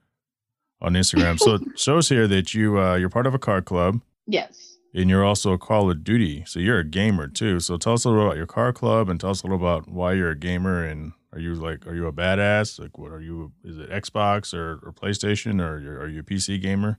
on 0.80 0.94
Instagram. 0.94 1.38
so 1.38 1.56
it 1.56 1.62
shows 1.78 2.08
here 2.08 2.26
that 2.26 2.54
you 2.54 2.80
uh, 2.80 2.94
you're 2.94 3.10
part 3.10 3.26
of 3.26 3.34
a 3.34 3.38
car 3.38 3.60
club. 3.60 4.00
Yes. 4.26 4.78
And 4.94 5.10
you're 5.10 5.24
also 5.24 5.52
a 5.52 5.58
Call 5.58 5.90
of 5.90 6.02
Duty, 6.02 6.42
so 6.46 6.58
you're 6.58 6.78
a 6.78 6.84
gamer 6.84 7.28
too. 7.28 7.60
So 7.60 7.76
tell 7.76 7.92
us 7.92 8.06
a 8.06 8.08
little 8.08 8.24
about 8.24 8.38
your 8.38 8.46
car 8.46 8.72
club, 8.72 9.10
and 9.10 9.20
tell 9.20 9.30
us 9.30 9.42
a 9.42 9.46
little 9.46 9.58
about 9.58 9.88
why 9.88 10.14
you're 10.14 10.30
a 10.30 10.38
gamer. 10.38 10.82
And 10.82 11.12
are 11.34 11.38
you 11.38 11.54
like, 11.54 11.86
are 11.86 11.94
you 11.94 12.06
a 12.06 12.12
badass? 12.14 12.80
Like, 12.80 12.96
what 12.96 13.12
are 13.12 13.20
you? 13.20 13.52
Is 13.62 13.76
it 13.76 13.90
Xbox 13.90 14.54
or, 14.54 14.80
or 14.82 14.92
PlayStation, 14.92 15.60
or 15.60 15.74
are 16.02 16.08
you 16.08 16.20
a 16.20 16.22
PC 16.22 16.62
gamer? 16.62 16.98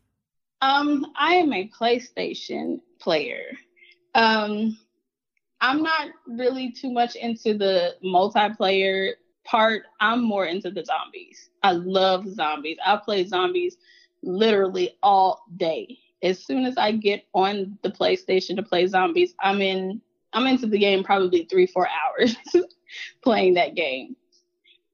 Um, 0.61 1.07
I 1.15 1.33
am 1.35 1.51
a 1.53 1.69
PlayStation 1.69 2.81
player. 2.99 3.57
Um, 4.15 4.77
I'm 5.61 5.83
not 5.83 6.09
really 6.27 6.71
too 6.71 6.91
much 6.91 7.15
into 7.15 7.57
the 7.57 7.95
multiplayer 8.03 9.11
part. 9.43 9.83
I'm 9.99 10.23
more 10.23 10.45
into 10.45 10.71
the 10.71 10.85
zombies. 10.85 11.49
I 11.63 11.71
love 11.71 12.27
zombies. 12.27 12.77
I 12.85 12.97
play 12.97 13.25
zombies 13.25 13.77
literally 14.23 14.97
all 15.03 15.43
day. 15.57 15.97
As 16.23 16.43
soon 16.43 16.65
as 16.65 16.77
I 16.77 16.91
get 16.93 17.25
on 17.33 17.77
the 17.81 17.89
PlayStation 17.89 18.55
to 18.57 18.63
play 18.63 18.87
zombies, 18.87 19.33
I'm 19.39 19.61
in 19.61 20.01
I'm 20.31 20.45
into 20.47 20.67
the 20.67 20.77
game 20.77 21.03
probably 21.03 21.45
three, 21.45 21.65
four 21.65 21.87
hours 21.87 22.35
playing 23.23 23.55
that 23.55 23.75
game. 23.75 24.15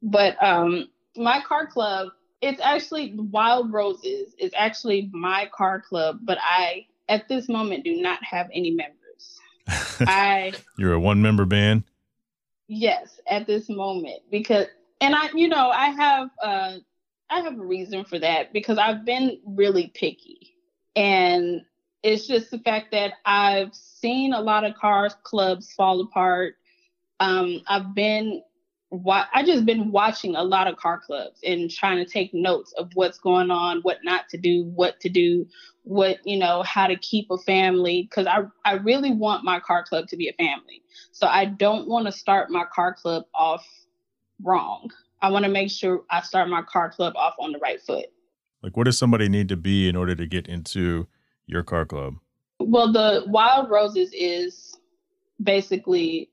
But 0.02 0.42
um 0.44 0.90
my 1.16 1.42
car 1.42 1.68
club, 1.68 2.10
it's 2.42 2.62
actually 2.62 3.14
Wild 3.18 3.72
Roses 3.72 4.34
is 4.40 4.52
actually 4.56 5.10
my 5.14 5.50
car 5.56 5.82
club, 5.82 6.20
but 6.24 6.38
I 6.42 6.88
at 7.10 7.28
this 7.28 7.50
moment 7.50 7.84
do 7.84 8.02
not 8.02 8.24
have 8.24 8.48
any 8.54 8.72
members. 8.72 8.95
I 10.02 10.54
You're 10.78 10.94
a 10.94 11.00
one 11.00 11.22
member 11.22 11.46
band. 11.46 11.84
yes, 12.68 13.20
at 13.28 13.48
this 13.48 13.70
moment 13.70 14.22
because 14.32 14.68
and 15.02 15.16
I 15.16 15.30
you 15.34 15.48
know, 15.48 15.70
I 15.70 15.88
have 15.90 16.30
uh 16.42 16.78
I 17.30 17.40
have 17.42 17.60
a 17.60 17.64
reason 17.66 18.06
for 18.06 18.20
that 18.20 18.54
because 18.54 18.78
I've 18.78 19.06
been 19.06 19.40
really 19.46 19.92
picky. 19.94 20.56
And 20.96 21.62
it's 22.04 22.28
just 22.28 22.52
the 22.52 22.60
fact 22.60 22.92
that 22.92 23.14
I've 23.26 23.74
seen 23.74 24.34
a 24.34 24.42
lot 24.42 24.64
of 24.64 24.76
car 24.76 25.10
clubs 25.24 25.74
fall 25.74 26.02
apart. 26.02 26.56
Um 27.20 27.62
I've 27.68 27.96
been 27.96 28.42
wa- 28.96 29.28
I 29.34 29.44
just 29.44 29.66
been 29.66 29.92
watching 29.92 30.36
a 30.36 30.44
lot 30.44 30.68
of 30.68 30.78
car 30.78 31.00
clubs 31.00 31.40
and 31.44 31.70
trying 31.70 31.98
to 31.98 32.10
take 32.10 32.34
notes 32.34 32.74
of 32.74 32.92
what's 32.94 33.18
going 33.18 33.52
on, 33.52 33.82
what 33.82 34.04
not 34.04 34.30
to 34.30 34.38
do, 34.38 34.64
what 34.64 35.00
to 35.02 35.10
do, 35.10 35.48
what 35.84 36.18
you 36.26 36.38
know, 36.38 36.64
how 36.64 36.88
to 36.88 36.96
keep 36.96 37.30
a 37.32 37.38
family 37.38 38.08
because 38.10 38.28
I 38.28 38.44
I 38.64 38.74
really 38.76 39.12
want 39.12 39.44
my 39.44 39.60
car 39.60 39.84
club 39.84 40.08
to 40.08 40.18
be 40.18 40.30
a 40.30 40.34
family. 40.34 40.82
So 41.12 41.28
I 41.28 41.46
don't 41.46 41.88
want 41.88 42.06
to 42.08 42.12
start 42.12 42.50
my 42.50 42.66
car 42.74 42.94
club 42.94 43.24
off 43.34 43.66
wrong. 44.44 44.90
I 45.22 45.30
want 45.30 45.46
to 45.46 45.52
make 45.52 45.72
sure 45.72 46.04
I 46.10 46.22
start 46.22 46.50
my 46.50 46.62
car 46.62 46.92
club 46.92 47.14
off 47.16 47.36
on 47.40 47.52
the 47.52 47.60
right 47.60 47.82
foot. 47.82 48.08
Like, 48.62 48.78
what 48.78 48.86
does 48.86 48.98
somebody 48.98 49.30
need 49.30 49.50
to 49.50 49.58
be 49.58 49.88
in 49.88 49.96
order 49.96 50.16
to 50.16 50.26
get 50.26 50.48
into 50.48 51.08
your 51.46 51.64
car 51.64 51.86
club? 51.86 52.16
Well, 52.60 52.92
the 52.92 53.24
Wild 53.28 53.70
Roses 53.70 54.12
is 54.14 54.76
basically 55.42 56.30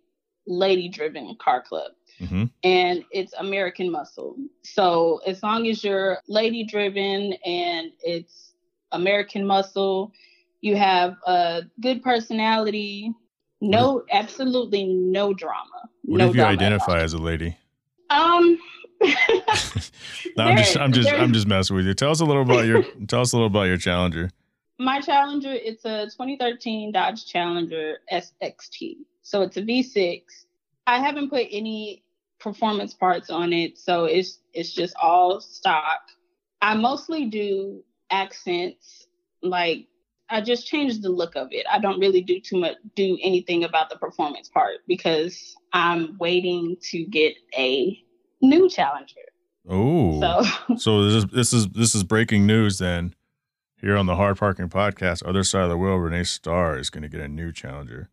lady 0.46 0.88
driven 0.88 1.36
car 1.40 1.62
club. 1.62 1.92
hmm 2.18 2.44
and 2.64 3.04
it's 3.10 3.32
American 3.38 3.90
muscle. 3.90 4.36
So 4.62 5.20
as 5.26 5.42
long 5.42 5.66
as 5.66 5.82
you're 5.82 6.18
lady 6.28 6.62
driven 6.64 7.32
and 7.44 7.90
it's 8.02 8.54
American 8.92 9.44
muscle, 9.46 10.12
you 10.60 10.76
have 10.76 11.16
a 11.26 11.62
good 11.80 12.02
personality, 12.02 13.12
no, 13.60 14.04
absolutely 14.12 14.84
no 14.84 15.34
drama. 15.34 15.88
What 16.04 16.18
no 16.18 16.28
if 16.28 16.36
you 16.36 16.42
identify 16.42 17.00
as 17.00 17.14
a 17.14 17.18
lady? 17.18 17.56
Um, 18.10 18.58
No, 20.36 20.44
I'm 20.44 20.56
just, 20.56 20.76
I'm 20.76 20.92
just, 20.92 21.12
I'm 21.12 21.32
just 21.32 21.46
messing 21.46 21.76
with 21.76 21.86
you. 21.86 21.94
Tell 21.94 22.10
us 22.10 22.20
a 22.20 22.24
little 22.24 22.42
about 22.42 22.64
your, 22.64 22.84
tell 23.08 23.20
us 23.20 23.32
a 23.32 23.36
little 23.36 23.48
about 23.48 23.64
your 23.64 23.76
Challenger. 23.76 24.30
my 24.78 25.00
Challenger, 25.00 25.52
it's 25.52 25.84
a 25.84 26.04
2013 26.06 26.92
Dodge 26.92 27.26
Challenger 27.26 27.98
SXT. 28.12 28.96
So 29.22 29.42
it's 29.42 29.56
a 29.56 29.62
V6. 29.62 30.22
I 30.86 30.98
haven't 30.98 31.30
put 31.30 31.46
any 31.50 32.04
performance 32.40 32.92
parts 32.92 33.30
on 33.30 33.52
it, 33.52 33.78
so 33.78 34.04
it's 34.04 34.40
it's 34.52 34.72
just 34.72 34.94
all 35.00 35.40
stock. 35.40 36.00
I 36.60 36.74
mostly 36.74 37.26
do 37.26 37.82
accents, 38.10 39.06
like 39.42 39.86
I 40.28 40.40
just 40.40 40.66
changed 40.66 41.02
the 41.02 41.10
look 41.10 41.36
of 41.36 41.48
it. 41.50 41.66
I 41.70 41.78
don't 41.78 42.00
really 42.00 42.22
do 42.22 42.40
too 42.40 42.58
much 42.58 42.76
do 42.94 43.18
anything 43.22 43.64
about 43.64 43.90
the 43.90 43.96
performance 43.96 44.48
part 44.48 44.78
because 44.88 45.54
I'm 45.72 46.16
waiting 46.18 46.76
to 46.90 47.04
get 47.04 47.34
a 47.56 47.98
new 48.40 48.68
Challenger. 48.68 49.20
Oh, 49.68 50.20
So 50.20 50.74
so 50.76 51.04
this 51.04 51.14
is 51.14 51.30
this 51.30 51.52
is 51.52 51.68
this 51.68 51.94
is 51.94 52.02
breaking 52.02 52.46
news 52.46 52.78
then. 52.78 53.14
Here 53.80 53.96
on 53.96 54.06
the 54.06 54.14
Hard 54.14 54.38
Parking 54.38 54.68
Podcast, 54.68 55.26
other 55.26 55.42
side 55.42 55.64
of 55.64 55.68
the 55.68 55.76
world, 55.76 56.00
Renae 56.00 56.24
Star 56.24 56.78
is 56.78 56.88
going 56.88 57.02
to 57.02 57.08
get 57.08 57.20
a 57.20 57.26
new 57.26 57.50
Challenger. 57.50 58.10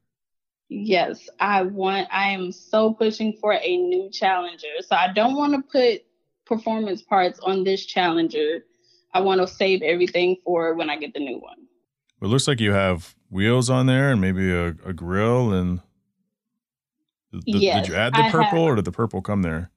Yes, 0.70 1.28
I 1.40 1.64
want 1.64 2.08
I 2.12 2.30
am 2.30 2.52
so 2.52 2.94
pushing 2.94 3.34
for 3.34 3.54
a 3.54 3.78
new 3.78 4.10
challenger. 4.12 4.68
So 4.82 4.96
I 4.96 5.12
don't 5.12 5.36
want 5.36 5.54
to 5.54 5.62
put 5.62 6.06
performance 6.46 7.02
parts 7.02 7.40
on 7.40 7.64
this 7.64 7.86
challenger. 7.86 8.66
I 9.14 9.22
want 9.22 9.42
to 9.42 9.48
save 9.48 9.82
everything 9.82 10.38
for 10.46 10.76
when 10.76 10.90
I 10.90 10.98
get 10.98 11.14
the 11.14 11.20
new 11.20 11.40
one. 11.40 11.58
It 12.22 12.28
looks 12.28 12.48
like 12.48 12.60
you 12.60 12.74
have 12.74 13.16
wheels 13.32 13.70
on 13.72 13.88
there 13.88 14.12
and 14.12 14.22
maybe 14.22 14.52
a, 14.52 14.68
a 14.86 14.94
grill 14.94 15.54
and. 15.54 15.80
Th- 17.32 17.44
Yes, 17.46 17.86
did 17.86 17.94
you 17.94 17.96
add 17.96 18.14
the 18.14 18.24
I 18.24 18.32
purple 18.32 18.60
have. 18.60 18.70
or 18.70 18.76
did 18.76 18.86
the 18.86 18.92
purple 18.92 19.22
come 19.22 19.44
there? 19.44 19.72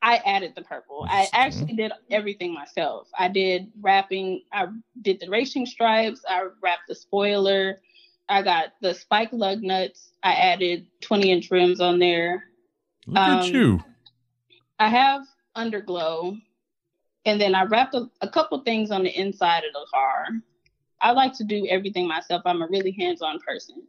I 0.00 0.16
added 0.24 0.52
the 0.54 0.62
purple. 0.62 1.06
I 1.08 1.28
actually 1.32 1.74
did 1.74 1.92
everything 2.10 2.54
myself. 2.54 3.08
I 3.18 3.28
did 3.28 3.70
wrapping, 3.80 4.42
I 4.52 4.68
did 5.02 5.20
the 5.20 5.28
racing 5.28 5.66
stripes, 5.66 6.22
I 6.28 6.46
wrapped 6.62 6.88
the 6.88 6.94
spoiler, 6.94 7.80
I 8.28 8.42
got 8.42 8.68
the 8.80 8.94
spike 8.94 9.30
lug 9.32 9.62
nuts, 9.62 10.12
I 10.22 10.32
added 10.34 10.86
20 11.00 11.30
inch 11.30 11.50
rims 11.50 11.80
on 11.80 11.98
there. 11.98 12.44
Look 13.06 13.16
at 13.18 13.44
Um, 13.44 13.54
you. 13.54 13.84
I 14.78 14.88
have 14.88 15.22
underglow, 15.56 16.38
and 17.24 17.40
then 17.40 17.54
I 17.54 17.64
wrapped 17.64 17.94
a, 17.94 18.08
a 18.20 18.28
couple 18.28 18.58
things 18.60 18.90
on 18.90 19.02
the 19.02 19.18
inside 19.18 19.64
of 19.64 19.72
the 19.72 19.86
car. 19.92 20.26
I 21.00 21.12
like 21.12 21.32
to 21.34 21.44
do 21.44 21.66
everything 21.68 22.06
myself. 22.06 22.42
I'm 22.44 22.62
a 22.62 22.68
really 22.68 22.90
hands-on 22.92 23.38
person. 23.40 23.82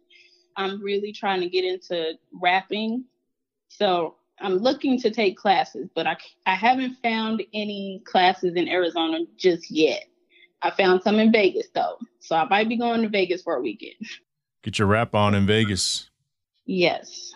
I'm 0.55 0.81
really 0.81 1.12
trying 1.12 1.41
to 1.41 1.50
get 1.50 1.65
into 1.65 2.13
wrapping, 2.34 3.05
so 3.67 4.15
I'm 4.39 4.58
looking 4.58 5.00
to 5.01 5.12
take 5.12 5.38
classes, 5.38 5.89
but 5.93 6.08
I 6.08 6.17
I 6.46 6.55
haven't 6.55 6.96
found 7.03 7.43
any 7.53 8.01
classes 8.05 8.55
in 8.55 8.67
Arizona 8.67 9.19
just 9.38 9.69
yet. 9.69 10.05
I 10.62 10.72
found 10.72 11.01
some 11.03 11.19
in 11.19 11.31
Vegas 11.31 11.67
though, 11.74 11.98
so 12.19 12.36
I 12.36 12.46
might 12.46 12.69
be 12.69 12.77
going 12.77 13.01
to 13.01 13.10
Vegas 13.10 13.41
for 13.43 13.55
a 13.55 13.62
weekend. 13.62 13.96
Get 14.63 14.79
your 14.79 14.87
wrap 14.87 15.15
on 15.15 15.35
in 15.35 15.45
Vegas. 15.45 16.09
Yes. 16.65 17.31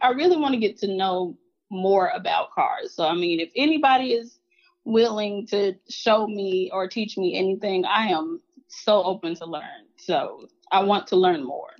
I 0.00 0.10
really 0.10 0.36
want 0.36 0.54
to 0.54 0.60
get 0.60 0.78
to 0.78 0.88
know 0.88 1.36
more 1.70 2.08
about 2.08 2.50
cars. 2.50 2.94
So, 2.94 3.06
I 3.06 3.14
mean, 3.14 3.40
if 3.40 3.50
anybody 3.56 4.12
is 4.12 4.38
willing 4.84 5.46
to 5.48 5.74
show 5.88 6.26
me 6.26 6.70
or 6.72 6.88
teach 6.88 7.16
me 7.16 7.36
anything, 7.36 7.84
I 7.84 8.08
am 8.08 8.40
so 8.68 9.02
open 9.04 9.34
to 9.36 9.46
learn. 9.46 9.86
So, 9.96 10.48
I 10.72 10.82
want 10.82 11.06
to 11.08 11.16
learn 11.16 11.44
more. 11.44 11.70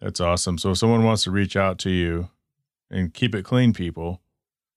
That's 0.00 0.20
awesome. 0.20 0.58
So 0.58 0.70
if 0.70 0.78
someone 0.78 1.04
wants 1.04 1.24
to 1.24 1.30
reach 1.30 1.56
out 1.56 1.78
to 1.80 1.90
you 1.90 2.30
and 2.90 3.12
keep 3.12 3.34
it 3.34 3.44
clean, 3.44 3.72
people, 3.72 4.20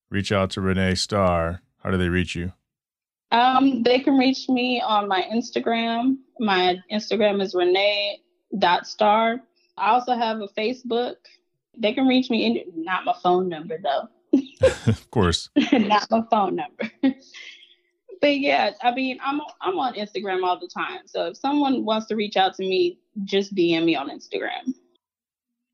reach 0.09 0.31
out 0.31 0.49
to 0.51 0.61
Renae 0.61 0.97
Star. 0.97 1.61
How 1.83 1.91
do 1.91 1.97
they 1.97 2.09
reach 2.09 2.35
you? 2.35 2.53
Um, 3.31 3.83
they 3.83 3.99
can 3.99 4.17
reach 4.17 4.49
me 4.49 4.81
on 4.81 5.07
my 5.07 5.21
Instagram. 5.31 6.17
My 6.39 6.79
Instagram 6.91 7.41
is 7.41 7.53
renae.star. 8.53 9.41
I 9.77 9.89
also 9.91 10.15
have 10.15 10.41
a 10.41 10.47
Facebook. 10.47 11.15
They 11.77 11.93
can 11.93 12.07
reach 12.07 12.29
me 12.29 12.45
in 12.45 12.83
not 12.83 13.05
my 13.05 13.15
phone 13.21 13.49
number 13.49 13.77
though. 13.81 14.09
of 14.87 15.09
course. 15.11 15.49
not 15.71 16.09
my 16.11 16.23
phone 16.29 16.55
number. 16.55 16.91
but 18.21 18.39
yeah, 18.39 18.71
I 18.81 18.93
mean, 18.93 19.17
I'm 19.23 19.41
I'm 19.61 19.79
on 19.79 19.93
Instagram 19.95 20.43
all 20.43 20.59
the 20.59 20.67
time. 20.67 21.01
So 21.05 21.27
if 21.27 21.37
someone 21.37 21.85
wants 21.85 22.07
to 22.07 22.15
reach 22.15 22.37
out 22.37 22.55
to 22.55 22.63
me, 22.63 22.99
just 23.23 23.55
DM 23.55 23.85
me 23.85 23.95
on 23.95 24.09
Instagram. 24.09 24.73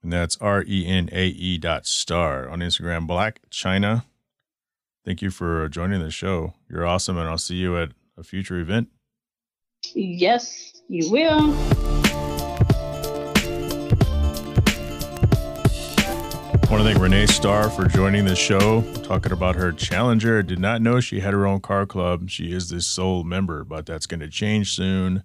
And 0.03 0.13
that's 0.13 0.37
R 0.37 0.63
E 0.67 0.85
N 0.85 1.09
A 1.11 1.27
E 1.27 1.57
dot 1.57 1.87
star 1.87 2.47
on 2.47 2.59
Instagram. 2.59 3.07
Black 3.07 3.39
China. 3.49 4.05
Thank 5.03 5.21
you 5.21 5.29
for 5.29 5.69
joining 5.69 6.01
the 6.01 6.11
show. 6.11 6.53
You're 6.69 6.85
awesome, 6.85 7.17
and 7.17 7.29
I'll 7.29 7.37
see 7.37 7.55
you 7.55 7.77
at 7.77 7.89
a 8.17 8.23
future 8.23 8.59
event. 8.59 8.89
Yes, 9.93 10.81
you 10.87 11.11
will. 11.11 11.84
I 16.65 16.67
want 16.67 16.83
to 16.83 16.89
thank 16.89 16.97
Renae 16.97 17.29
Star 17.29 17.69
for 17.69 17.87
joining 17.87 18.25
the 18.25 18.35
show, 18.35 18.81
talking 19.03 19.31
about 19.31 19.55
her 19.55 19.71
Challenger. 19.71 20.41
Did 20.41 20.57
not 20.57 20.81
know 20.81 20.99
she 20.99 21.19
had 21.19 21.31
her 21.31 21.45
own 21.45 21.59
car 21.59 21.85
club. 21.85 22.27
She 22.27 22.51
is 22.51 22.69
the 22.69 22.81
sole 22.81 23.23
member, 23.23 23.63
but 23.63 23.85
that's 23.85 24.07
going 24.07 24.21
to 24.21 24.27
change 24.27 24.73
soon. 24.73 25.23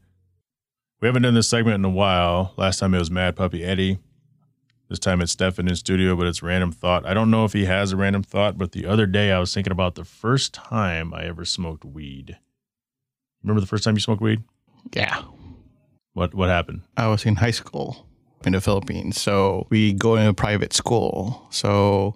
We 1.00 1.08
haven't 1.08 1.22
done 1.22 1.32
this 1.32 1.48
segment 1.48 1.76
in 1.76 1.84
a 1.86 1.88
while. 1.88 2.52
Last 2.58 2.78
time 2.78 2.92
it 2.92 2.98
was 2.98 3.10
Mad 3.10 3.36
Puppy 3.36 3.64
Eddie. 3.64 4.00
This 4.90 4.98
time 4.98 5.22
it's 5.22 5.32
Stefan 5.32 5.66
in 5.66 5.76
studio, 5.76 6.14
but 6.14 6.26
it's 6.26 6.42
random 6.42 6.72
thought. 6.72 7.06
I 7.06 7.14
don't 7.14 7.30
know 7.30 7.46
if 7.46 7.54
he 7.54 7.64
has 7.64 7.92
a 7.92 7.96
random 7.96 8.22
thought, 8.22 8.58
but 8.58 8.72
the 8.72 8.84
other 8.84 9.06
day 9.06 9.32
I 9.32 9.38
was 9.38 9.54
thinking 9.54 9.72
about 9.72 9.94
the 9.94 10.04
first 10.04 10.52
time 10.52 11.14
I 11.14 11.24
ever 11.24 11.46
smoked 11.46 11.86
weed. 11.86 12.36
Remember 13.42 13.62
the 13.62 13.66
first 13.66 13.84
time 13.84 13.94
you 13.94 14.00
smoked 14.00 14.20
weed? 14.20 14.42
Yeah. 14.92 15.22
What 16.12 16.34
what 16.34 16.50
happened? 16.50 16.82
I 16.98 17.06
was 17.06 17.24
in 17.24 17.36
high 17.36 17.50
school 17.50 18.09
in 18.44 18.52
the 18.52 18.60
Philippines. 18.60 19.20
So 19.20 19.66
we 19.70 19.92
go 19.92 20.16
in 20.16 20.26
a 20.26 20.34
private 20.34 20.72
school. 20.72 21.46
So 21.50 22.14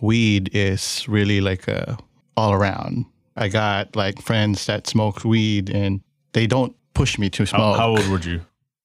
weed 0.00 0.50
is 0.52 1.06
really 1.08 1.40
like 1.40 1.66
a 1.68 1.98
all 2.36 2.52
around. 2.52 3.04
I 3.36 3.48
got 3.48 3.96
like 3.96 4.20
friends 4.22 4.66
that 4.66 4.86
smoke 4.86 5.24
weed 5.24 5.70
and 5.70 6.00
they 6.32 6.46
don't 6.46 6.74
push 6.94 7.18
me 7.18 7.30
to 7.30 7.42
How, 7.44 7.56
smoke. 7.56 7.76
how 7.76 7.88
old 7.90 8.08
were 8.08 8.18
you? 8.20 8.40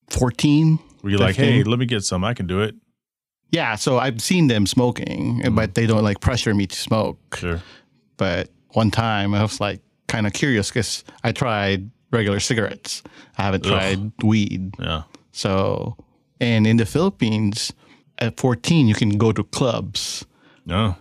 14. 0.10 0.80
Were 1.04 1.10
you 1.10 1.18
like, 1.18 1.36
hey, 1.36 1.64
let 1.64 1.80
me 1.80 1.86
get 1.86 2.04
some? 2.04 2.24
I 2.24 2.34
can 2.34 2.48
do 2.48 2.62
it. 2.62 2.76
Yeah, 3.50 3.76
so 3.76 4.00
I've 4.00 4.22
seen 4.22 4.48
them 4.48 4.66
smoking, 4.66 5.42
Mm-hmm. 5.44 5.56
but 5.56 5.76
they 5.76 5.86
don't 5.86 6.04
like 6.04 6.20
pressure 6.22 6.54
me 6.56 6.66
to 6.66 6.76
smoke. 6.76 7.36
Sure. 7.36 7.62
But 8.18 8.50
one 8.70 8.90
time 8.90 9.34
I 9.36 9.42
was 9.42 9.60
like 9.60 9.82
kind 10.08 10.26
of 10.26 10.34
curious 10.34 10.70
because 10.70 11.04
I 11.24 11.32
tried 11.32 11.90
regular 12.12 12.40
cigarettes. 12.40 13.04
I 13.38 13.44
haven't 13.44 13.66
Ugh. 13.66 13.72
tried 13.72 14.12
weed. 14.24 14.74
Yeah. 14.80 15.04
So, 15.32 15.98
and 16.40 16.66
in 16.68 16.78
the 16.78 16.86
Philippines, 16.86 17.74
at 18.20 18.38
14, 18.40 18.88
you 18.88 18.96
can 18.96 19.18
go 19.18 19.32
to 19.32 19.44
clubs. 19.44 20.26
No. 20.66 20.96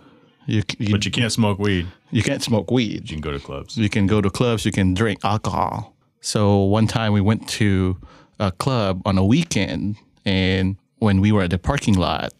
You, 0.46 0.62
you 0.78 0.92
But 0.92 1.04
you 1.04 1.10
can't 1.10 1.32
smoke 1.32 1.58
weed. 1.58 1.86
you 2.10 2.22
can't 2.22 2.42
smoke 2.42 2.70
weed. 2.70 3.10
You 3.10 3.16
can 3.16 3.20
go 3.20 3.30
to 3.32 3.38
clubs. 3.38 3.76
You 3.76 3.88
can 3.88 4.06
go 4.06 4.20
to 4.20 4.30
clubs. 4.30 4.64
You 4.64 4.72
can 4.72 4.94
drink 4.94 5.20
alcohol. 5.24 5.94
So 6.20 6.58
one 6.62 6.86
time 6.86 7.12
we 7.12 7.20
went 7.20 7.48
to 7.50 7.96
a 8.38 8.50
club 8.50 9.02
on 9.04 9.18
a 9.18 9.24
weekend, 9.24 9.96
and 10.24 10.76
when 10.98 11.20
we 11.20 11.32
were 11.32 11.42
at 11.42 11.50
the 11.50 11.58
parking 11.58 11.94
lot, 11.94 12.32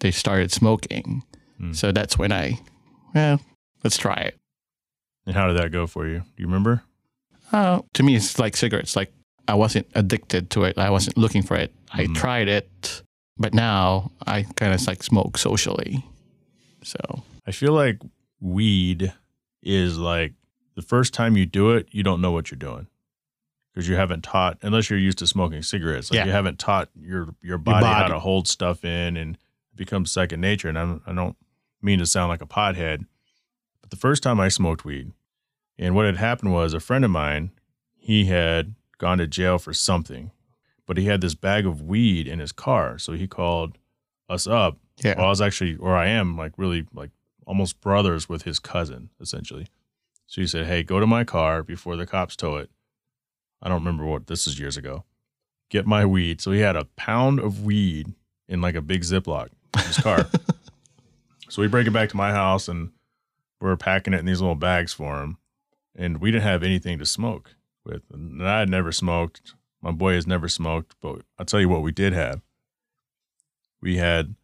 they 0.00 0.10
started 0.10 0.52
smoking. 0.52 1.22
Hmm. 1.58 1.72
So 1.72 1.92
that's 1.92 2.18
when 2.18 2.32
I, 2.32 2.58
well, 3.14 3.40
let's 3.84 3.96
try 3.98 4.14
it. 4.14 4.36
And 5.26 5.34
how 5.36 5.46
did 5.48 5.56
that 5.58 5.70
go 5.70 5.86
for 5.86 6.06
you? 6.06 6.18
Do 6.20 6.24
you 6.38 6.46
remember? 6.46 6.82
Uh, 7.52 7.80
to 7.94 8.02
me, 8.02 8.16
it's 8.16 8.38
like 8.38 8.56
cigarettes. 8.56 8.96
Like 8.96 9.12
I 9.50 9.54
wasn't 9.54 9.86
addicted 9.94 10.50
to 10.50 10.64
it. 10.64 10.78
I 10.78 10.90
wasn't 10.90 11.18
looking 11.18 11.42
for 11.42 11.56
it. 11.56 11.74
I 11.92 12.06
Mhm. 12.06 12.14
tried 12.14 12.48
it, 12.48 13.02
but 13.36 13.52
now 13.52 14.12
I 14.26 14.42
kind 14.42 14.72
of 14.72 14.86
like 14.86 15.02
smoke 15.02 15.36
socially. 15.38 16.04
So 16.82 16.98
I 17.46 17.52
feel 17.52 17.72
like 17.72 17.98
weed 18.40 19.12
is 19.62 19.98
like 19.98 20.32
the 20.76 20.82
first 20.82 21.12
time 21.12 21.36
you 21.36 21.46
do 21.46 21.70
it, 21.72 21.88
you 21.90 22.02
don't 22.02 22.20
know 22.20 22.30
what 22.30 22.50
you're 22.50 22.58
doing 22.58 22.86
because 23.72 23.88
you 23.88 23.96
haven't 23.96 24.22
taught, 24.22 24.58
unless 24.62 24.88
you're 24.88 24.98
used 24.98 25.18
to 25.18 25.26
smoking 25.26 25.62
cigarettes. 25.62 26.10
Like 26.10 26.18
Yeah. 26.18 26.26
you 26.26 26.32
haven't 26.32 26.58
taught 26.58 26.88
your 26.94 27.34
your 27.42 27.58
body, 27.58 27.84
how 27.86 28.02
body. 28.02 28.12
to 28.14 28.20
hold 28.20 28.46
stuff 28.48 28.84
in, 28.84 29.16
and 29.16 29.34
it 29.36 29.76
becomes 29.76 30.10
second 30.12 30.40
nature. 30.40 30.68
And 30.68 30.78
I 30.78 30.82
don't, 30.84 31.02
I 31.06 31.12
don't 31.12 31.36
mean 31.82 31.98
to 31.98 32.06
sound 32.06 32.28
like 32.28 32.40
a 32.42 32.46
pothead, 32.46 33.04
but 33.80 33.90
the 33.90 33.96
first 33.96 34.22
time 34.22 34.38
I 34.40 34.48
smoked 34.48 34.84
weed, 34.84 35.12
and 35.78 35.94
what 35.94 36.06
had 36.06 36.16
happened 36.18 36.52
was 36.52 36.72
a 36.72 36.80
friend 36.80 37.04
of 37.04 37.10
mine, 37.10 37.50
he 37.98 38.26
had 38.26 38.74
gone 39.00 39.18
to 39.18 39.26
jail 39.26 39.58
for 39.58 39.74
something, 39.74 40.30
but 40.86 40.96
he 40.96 41.06
had 41.06 41.20
this 41.20 41.34
bag 41.34 41.66
of 41.66 41.82
weed 41.82 42.28
in 42.28 42.38
his 42.38 42.52
car, 42.52 42.98
so 42.98 43.14
he 43.14 43.26
called 43.26 43.78
us 44.28 44.46
up 44.46 44.78
yeah, 45.02 45.14
well, 45.16 45.26
I 45.26 45.28
was 45.30 45.40
actually, 45.40 45.76
or 45.76 45.96
I 45.96 46.08
am, 46.08 46.36
like 46.36 46.52
really, 46.56 46.86
like 46.92 47.10
almost 47.46 47.80
brothers 47.80 48.28
with 48.28 48.42
his 48.42 48.58
cousin, 48.58 49.10
essentially. 49.20 49.66
So 50.26 50.40
he 50.40 50.46
said, 50.46 50.66
"Hey, 50.66 50.82
go 50.82 51.00
to 51.00 51.06
my 51.06 51.24
car 51.24 51.62
before 51.62 51.96
the 51.96 52.06
cops 52.06 52.36
tow 52.36 52.56
it." 52.56 52.70
I 53.62 53.68
don't 53.68 53.80
remember 53.80 54.04
what 54.04 54.26
this 54.26 54.46
is 54.46 54.58
years 54.58 54.76
ago. 54.76 55.04
Get 55.70 55.86
my 55.86 56.04
weed. 56.04 56.40
So 56.40 56.50
he 56.50 56.60
had 56.60 56.76
a 56.76 56.86
pound 56.96 57.40
of 57.40 57.64
weed 57.64 58.14
in 58.48 58.60
like 58.60 58.74
a 58.74 58.82
big 58.82 59.02
Ziploc 59.02 59.48
in 59.74 59.82
his 59.82 59.98
car. 59.98 60.26
so 61.48 61.62
we 61.62 61.68
break 61.68 61.86
it 61.86 61.92
back 61.92 62.08
to 62.10 62.16
my 62.16 62.32
house, 62.32 62.68
and 62.68 62.90
we're 63.60 63.76
packing 63.76 64.14
it 64.14 64.20
in 64.20 64.26
these 64.26 64.40
little 64.40 64.54
bags 64.54 64.92
for 64.92 65.22
him. 65.22 65.38
And 65.96 66.18
we 66.18 66.30
didn't 66.30 66.44
have 66.44 66.62
anything 66.62 66.98
to 66.98 67.06
smoke 67.06 67.56
with. 67.90 68.02
And 68.12 68.46
I 68.46 68.60
had 68.60 68.68
never 68.68 68.92
smoked. 68.92 69.54
My 69.82 69.90
boy 69.90 70.14
has 70.14 70.26
never 70.26 70.48
smoked, 70.48 70.94
but 71.00 71.22
I'll 71.38 71.46
tell 71.46 71.60
you 71.60 71.68
what 71.68 71.82
we 71.82 71.92
did 71.92 72.12
have. 72.12 72.40
We 73.80 73.96
had 73.96 74.34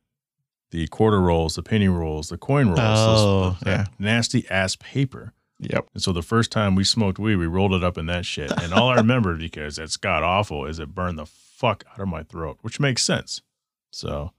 the 0.71 0.87
quarter 0.89 1.21
rolls, 1.21 1.55
the 1.55 1.63
penny 1.63 1.89
rolls, 1.89 2.29
the 2.31 2.39
coin 2.39 2.69
rolls, 2.69 2.79
Oh, 2.81 3.57
yeah. 3.65 3.87
nasty 3.99 4.49
ass 4.49 4.77
paper. 4.77 5.33
yep. 5.61 5.89
And 5.95 6.03
so 6.03 6.13
the 6.13 6.23
first 6.23 6.51
time 6.51 6.75
we 6.75 6.85
smoked 6.85 7.19
weed, 7.19 7.37
we 7.37 7.47
rolled 7.47 7.73
it 7.75 7.85
up 7.85 7.99
in 7.99 8.07
that 8.07 8.25
shit. 8.27 8.51
And 8.63 8.73
all 8.73 8.89
I 8.89 8.97
remember, 8.97 9.35
because 9.39 9.79
it's 9.79 9.97
god 9.97 10.23
awful, 10.23 10.65
is 10.67 10.79
it 10.79 10.95
burned 10.95 11.19
the 11.19 11.27
fuck 11.27 11.85
out 11.93 12.01
of 12.01 12.09
my 12.09 12.23
throat, 12.23 12.59
which 12.63 12.81
makes 12.81 13.05
sense. 13.05 13.43
So 13.91 14.33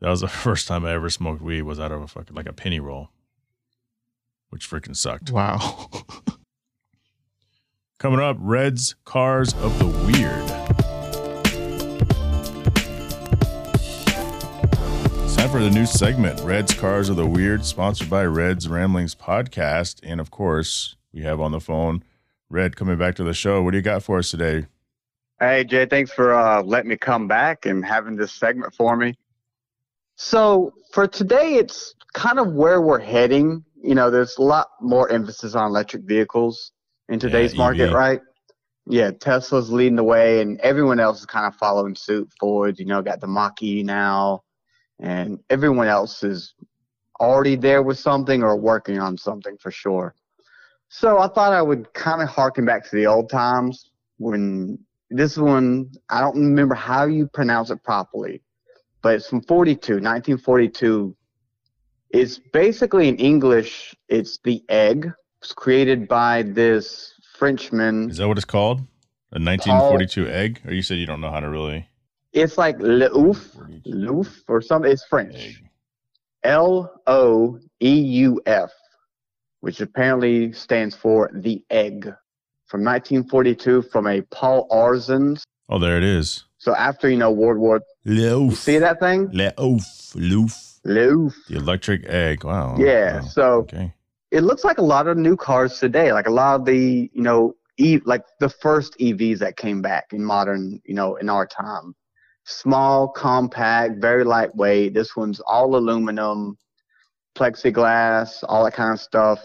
that 0.00 0.10
was 0.10 0.20
the 0.20 0.28
first 0.46 0.66
time 0.68 0.84
I 0.84 0.92
ever 0.92 1.08
smoked 1.10 1.40
weed 1.40 1.62
was 1.62 1.80
out 1.80 1.92
of 1.92 2.02
a 2.02 2.08
fucking 2.08 2.34
like 2.36 2.46
a 2.48 2.52
penny 2.52 2.80
roll, 2.80 3.10
which 4.50 4.68
freaking 4.68 4.96
sucked. 4.96 5.30
Wow. 5.30 5.88
Coming 7.98 8.20
up, 8.20 8.36
Reds 8.38 8.94
Cars 9.06 9.54
of 9.54 9.78
the 9.78 9.86
Weird. 9.86 10.44
It's 15.24 15.34
time 15.34 15.48
for 15.48 15.60
the 15.60 15.70
new 15.70 15.86
segment, 15.86 16.38
Reds 16.42 16.74
Cars 16.74 17.08
of 17.08 17.16
the 17.16 17.26
Weird, 17.26 17.64
sponsored 17.64 18.10
by 18.10 18.26
Reds 18.26 18.68
Ramblings 18.68 19.14
Podcast. 19.14 20.00
And 20.02 20.20
of 20.20 20.30
course, 20.30 20.96
we 21.14 21.22
have 21.22 21.40
on 21.40 21.52
the 21.52 21.60
phone 21.60 22.04
Red 22.50 22.76
coming 22.76 22.98
back 22.98 23.14
to 23.14 23.24
the 23.24 23.32
show. 23.32 23.62
What 23.62 23.70
do 23.70 23.78
you 23.78 23.82
got 23.82 24.02
for 24.02 24.18
us 24.18 24.30
today? 24.30 24.66
Hey 25.40 25.64
Jhae, 25.64 25.88
thanks 25.88 26.12
for 26.12 26.34
uh, 26.34 26.62
letting 26.62 26.90
me 26.90 26.98
come 26.98 27.26
back 27.26 27.64
and 27.64 27.82
having 27.82 28.16
this 28.16 28.32
segment 28.32 28.74
for 28.74 28.94
me. 28.94 29.14
So 30.16 30.74
for 30.92 31.06
today, 31.08 31.54
it's 31.54 31.94
kind 32.12 32.38
of 32.38 32.52
where 32.52 32.82
we're 32.82 32.98
heading. 32.98 33.64
You 33.82 33.94
know, 33.94 34.10
there's 34.10 34.36
a 34.36 34.42
lot 34.42 34.68
more 34.82 35.10
emphasis 35.10 35.54
on 35.54 35.70
electric 35.70 36.02
vehicles 36.02 36.72
in 37.08 37.18
today's 37.18 37.52
EV. 37.52 37.58
market, 37.58 37.92
right? 37.92 38.20
Yeah, 38.88 39.10
Tesla's 39.10 39.70
leading 39.70 39.96
the 39.96 40.04
way, 40.04 40.40
and 40.40 40.60
everyone 40.60 41.00
else 41.00 41.20
is 41.20 41.26
kind 41.26 41.46
of 41.46 41.56
following 41.56 41.94
suit. 41.94 42.30
Ford, 42.38 42.78
you 42.78 42.86
know, 42.86 43.02
got 43.02 43.20
the 43.20 43.26
Mach-E 43.26 43.82
now, 43.82 44.44
and 45.00 45.40
everyone 45.50 45.88
else 45.88 46.22
is 46.22 46.54
already 47.20 47.56
there 47.56 47.82
with 47.82 47.98
something 47.98 48.42
or 48.42 48.56
working 48.56 48.98
on 48.98 49.16
something 49.16 49.56
for 49.58 49.70
sure. 49.70 50.14
So 50.88 51.18
I 51.18 51.28
thought 51.28 51.52
I 51.52 51.62
would 51.62 51.92
kind 51.94 52.22
of 52.22 52.28
harken 52.28 52.64
back 52.64 52.88
to 52.88 52.96
the 52.96 53.06
old 53.06 53.28
times 53.28 53.90
when 54.18 54.78
this 55.10 55.36
one, 55.36 55.90
I 56.08 56.20
don't 56.20 56.36
remember 56.36 56.74
how 56.74 57.06
you 57.06 57.26
pronounce 57.26 57.70
it 57.70 57.82
properly, 57.82 58.42
but 59.02 59.14
it's 59.14 59.28
from 59.28 59.42
42, 59.42 59.94
1942. 59.94 61.16
It's 62.10 62.38
basically 62.52 63.08
in 63.08 63.16
English, 63.16 63.94
it's 64.08 64.38
the 64.44 64.62
egg. 64.68 65.10
It's 65.46 65.54
created 65.54 66.08
by 66.08 66.42
this 66.42 67.14
Frenchman. 67.38 68.10
Is 68.10 68.16
that 68.16 68.26
what 68.26 68.36
it's 68.36 68.44
called? 68.44 68.78
A 69.30 69.38
1942 69.38 70.26
egg? 70.28 70.60
Or 70.66 70.74
you 70.74 70.82
said 70.82 70.98
you 70.98 71.06
don't 71.06 71.20
know 71.20 71.30
how 71.30 71.38
to 71.38 71.48
really. 71.48 71.88
It's 72.32 72.58
like 72.58 72.78
Leouf, 72.78 73.36
42 73.54 73.90
Louf 73.90 74.42
or 74.48 74.60
something. 74.60 74.90
It's 74.90 75.04
French. 75.04 75.62
L 76.42 77.00
O 77.06 77.60
E 77.80 77.94
U 78.24 78.40
F, 78.44 78.72
which 79.60 79.80
apparently 79.80 80.50
stands 80.50 80.96
for 80.96 81.30
the 81.32 81.62
egg. 81.70 82.12
From 82.66 82.82
1942, 82.82 83.82
from 83.82 84.08
a 84.08 84.22
Paul 84.22 84.66
Arzens. 84.70 85.44
Oh, 85.68 85.78
there 85.78 85.96
it 85.96 86.02
is. 86.02 86.42
So 86.58 86.74
after 86.74 87.08
you 87.08 87.18
know 87.18 87.30
World 87.30 87.58
War, 87.58 87.82
Loaf. 88.04 88.56
see 88.56 88.78
that 88.78 88.98
thing? 88.98 89.30
Loaf. 89.32 90.12
Loof. 90.16 90.80
Louf. 90.84 91.34
The 91.48 91.54
electric 91.54 92.04
egg. 92.08 92.42
Wow. 92.42 92.74
Yeah. 92.80 93.20
Wow. 93.20 93.26
So 93.28 93.52
Okay. 93.60 93.92
It 94.36 94.42
looks 94.42 94.64
like 94.64 94.76
a 94.76 94.82
lot 94.82 95.08
of 95.08 95.16
new 95.16 95.34
cars 95.34 95.80
today, 95.80 96.12
like 96.12 96.26
a 96.26 96.30
lot 96.30 96.60
of 96.60 96.66
the 96.66 97.10
you 97.12 97.22
know 97.22 97.54
e 97.78 98.00
like 98.04 98.22
the 98.38 98.50
first 98.50 98.94
EVs 98.98 99.38
that 99.38 99.56
came 99.56 99.80
back 99.80 100.12
in 100.12 100.22
modern 100.22 100.80
you 100.84 100.94
know 100.94 101.16
in 101.16 101.30
our 101.30 101.46
time. 101.46 101.94
Small, 102.44 103.08
compact, 103.08 103.98
very 103.98 104.24
lightweight. 104.24 104.92
This 104.92 105.16
one's 105.16 105.40
all 105.40 105.74
aluminum, 105.74 106.58
plexiglass, 107.34 108.44
all 108.46 108.64
that 108.64 108.74
kind 108.74 108.92
of 108.92 109.00
stuff. 109.00 109.40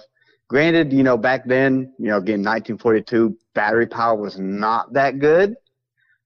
Granted, 0.49 0.91
you 0.91 1.03
know 1.03 1.17
back 1.17 1.47
then, 1.47 1.93
you 1.97 2.09
know 2.09 2.17
again 2.17 2.43
1942, 2.43 3.37
battery 3.55 3.87
power 3.87 4.17
was 4.17 4.37
not 4.37 4.91
that 4.91 5.19
good, 5.19 5.55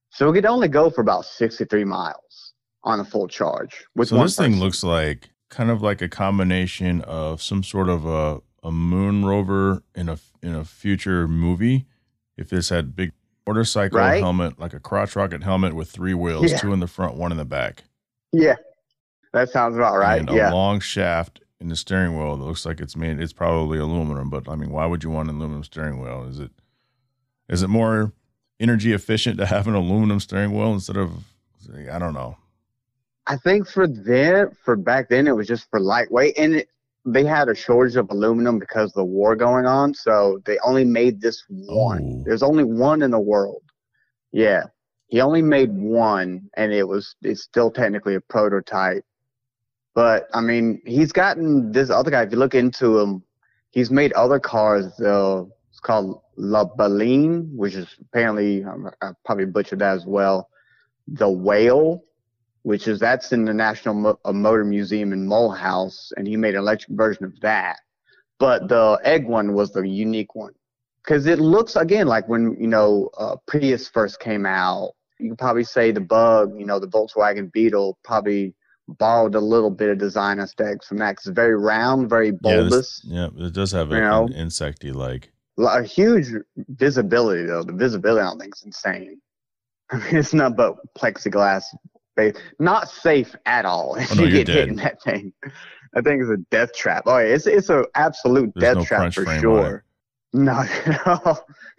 so 0.09 0.27
it 0.27 0.33
could 0.33 0.45
only 0.47 0.69
go 0.69 0.89
for 0.89 1.01
about 1.01 1.25
63 1.25 1.83
miles 1.83 2.53
on 2.83 2.99
a 2.99 3.05
full 3.05 3.27
charge. 3.27 3.85
With 3.95 4.07
so 4.07 4.17
this 4.23 4.35
thing 4.35 4.59
looks 4.59 4.83
like 4.83 5.29
kind 5.49 5.69
of 5.69 5.83
like 5.83 6.01
a 6.01 6.09
combination 6.09 7.01
of 7.01 7.43
some 7.43 7.63
sort 7.63 7.89
of 7.89 8.05
a, 8.07 8.41
a 8.65 8.71
moon 8.71 9.23
rover 9.23 9.83
in 9.93 10.09
a 10.09 10.17
in 10.41 10.55
a 10.55 10.65
future 10.65 11.27
movie. 11.27 11.85
If 12.35 12.49
this 12.49 12.69
had 12.69 12.95
big 12.95 13.11
motorcycle 13.47 13.99
Right? 13.99 14.21
helmet, 14.21 14.59
like 14.59 14.73
a 14.73 14.79
crotch 14.79 15.15
rocket 15.15 15.43
helmet 15.43 15.73
with 15.75 15.89
three 15.89 16.13
wheels, 16.15 16.51
Yeah. 16.51 16.57
two 16.57 16.73
in 16.73 16.79
the 16.79 16.87
front, 16.87 17.15
one 17.15 17.31
in 17.31 17.37
the 17.37 17.45
back, 17.45 17.83
Yeah, 18.33 18.55
that 19.33 19.49
sounds 19.49 19.75
about 19.77 19.95
right. 19.97 20.19
and 20.19 20.29
a 20.29 20.33
yeah. 20.33 20.51
long 20.51 20.79
shaft 20.79 21.41
in 21.61 21.69
the 21.69 21.75
steering 21.75 22.17
wheel 22.17 22.35
that 22.35 22.43
looks 22.43 22.65
like 22.65 22.81
it's 22.81 22.97
made. 22.97 23.19
It's 23.21 23.31
probably 23.33 23.77
aluminum, 23.77 24.29
but 24.29 24.49
I 24.49 24.55
mean, 24.55 24.71
why 24.71 24.85
would 24.87 25.03
you 25.03 25.11
want 25.11 25.29
an 25.29 25.35
aluminum 25.37 25.63
steering 25.63 25.99
wheel? 26.01 26.25
Is 26.27 26.39
it 26.39 26.51
is 27.47 27.61
it 27.61 27.67
more 27.69 28.11
energy 28.59 28.91
efficient 28.93 29.37
to 29.37 29.45
have 29.45 29.67
an 29.67 29.75
aluminum 29.75 30.19
steering 30.19 30.51
wheel 30.53 30.73
instead 30.73 30.97
of 30.97 31.23
I 31.91 31.99
don't 31.99 32.13
know. 32.13 32.37
I 33.27 33.37
think 33.37 33.67
for 33.67 33.87
then, 33.87 34.51
for 34.63 34.75
back 34.75 35.09
then, 35.09 35.27
it 35.27 35.35
was 35.35 35.47
just 35.47 35.67
for 35.69 35.79
lightweight, 35.79 36.37
and 36.37 36.55
it, 36.55 36.69
they 37.05 37.23
had 37.23 37.49
a 37.49 37.55
shortage 37.55 37.95
of 37.95 38.09
aluminum 38.09 38.57
because 38.57 38.89
of 38.89 38.95
the 38.95 39.05
war 39.05 39.35
going 39.35 39.65
on, 39.65 39.93
so 39.93 40.41
they 40.45 40.57
only 40.59 40.83
made 40.83 41.21
this 41.21 41.43
one. 41.47 42.19
Oh. 42.19 42.23
There's 42.25 42.43
only 42.43 42.63
one 42.63 43.03
in 43.03 43.11
the 43.11 43.19
world. 43.19 43.61
Yeah, 44.31 44.63
he 45.07 45.21
only 45.21 45.41
made 45.41 45.71
one, 45.71 46.49
and 46.57 46.73
it 46.73 46.87
was 46.87 47.15
it's 47.21 47.43
still 47.43 47.71
technically 47.71 48.15
a 48.15 48.21
prototype. 48.21 49.05
But 49.93 50.27
I 50.33 50.41
mean, 50.41 50.81
he's 50.85 51.11
gotten 51.11 51.71
this 51.71 51.89
other 51.89 52.11
guy. 52.11 52.23
If 52.23 52.31
you 52.31 52.37
look 52.37 52.55
into 52.55 52.99
him, 52.99 53.23
he's 53.69 53.91
made 53.91 54.11
other 54.13 54.39
cars. 54.39 54.99
Uh, 54.99 55.43
it's 55.69 55.79
called 55.79 56.21
La 56.37 56.65
Baleine, 56.65 57.49
which 57.55 57.75
is 57.75 57.87
apparently 58.01 58.65
I 59.01 59.11
probably 59.25 59.45
butchered 59.45 59.79
that 59.79 59.95
as 59.95 60.05
well. 60.05 60.49
The 61.07 61.29
Whale, 61.29 62.03
which 62.65 62.87
is 62.87 62.99
that's 62.99 63.31
in 63.31 63.45
the 63.45 63.53
National 63.53 63.93
Mo- 63.93 64.19
uh, 64.25 64.33
Motor 64.33 64.65
Museum 64.65 65.13
in 65.13 65.27
Mulhouse, 65.27 66.11
and 66.17 66.27
he 66.27 66.35
made 66.35 66.55
an 66.55 66.61
electric 66.61 66.97
version 66.97 67.23
of 67.23 67.39
that. 67.41 67.77
But 68.39 68.67
the 68.69 68.99
egg 69.03 69.27
one 69.27 69.53
was 69.53 69.71
the 69.71 69.87
unique 69.87 70.33
one 70.33 70.53
because 71.03 71.27
it 71.27 71.37
looks 71.37 71.75
again 71.75 72.07
like 72.07 72.27
when 72.27 72.57
you 72.59 72.65
know 72.65 73.11
uh, 73.19 73.35
Prius 73.45 73.87
first 73.87 74.19
came 74.19 74.47
out. 74.47 74.93
You 75.19 75.29
could 75.29 75.37
probably 75.37 75.63
say 75.63 75.91
the 75.91 76.01
Bug, 76.01 76.57
you 76.57 76.65
know, 76.65 76.79
the 76.79 76.87
Volkswagen 76.87 77.51
Beetle, 77.51 77.99
probably 78.03 78.55
borrowed 78.87 79.35
a 79.35 79.39
little 79.39 79.69
bit 79.69 79.89
of 79.91 79.99
design 79.99 80.39
aesthetics 80.39 80.87
from 80.87 80.97
that. 80.97 81.15
'cause 81.17 81.27
it's 81.27 81.35
very 81.35 81.55
round, 81.55 82.09
very 82.09 82.29
Yeah, 82.29 82.33
bulbous. 82.41 82.71
this, 82.71 83.01
yeah, 83.05 83.29
it 83.37 83.53
does 83.53 83.71
have 83.73 83.91
a, 83.91 84.01
know? 84.01 84.25
an 84.25 84.33
insecty 84.33 84.91
like. 84.93 85.31
a 85.59 85.83
huge 85.83 86.29
visibility 86.69 87.45
though. 87.45 87.63
The 87.63 87.73
visibility 87.73 88.21
I 88.21 88.25
don't 88.25 88.39
think 88.39 88.55
is 88.55 88.63
insane. 88.63 89.21
I 89.91 89.97
mean, 89.97 90.15
it's 90.17 90.33
not 90.33 90.57
but 90.57 90.77
plexiglass. 90.97 91.63
Not 92.59 92.89
safe 92.89 93.35
at 93.45 93.65
all. 93.65 93.95
If 93.95 94.11
Oh, 94.11 94.15
no, 94.15 94.23
you 94.23 94.31
get 94.31 94.47
hit 94.47 94.69
in 94.69 94.75
that 94.77 95.01
thing, 95.01 95.33
I 95.95 96.01
think 96.01 96.21
it's 96.21 96.31
a 96.31 96.37
death 96.51 96.73
trap. 96.73 97.03
Oh 97.05 97.17
yeah, 97.17 97.25
it's 97.25 97.47
it's 97.47 97.69
an 97.69 97.85
absolute 97.95 98.51
There's 98.55 98.75
death 98.75 98.77
no 98.77 98.85
trap 98.85 99.13
for 99.13 99.39
sure. 99.39 99.83
No, 100.33 100.65
no. 101.05 101.37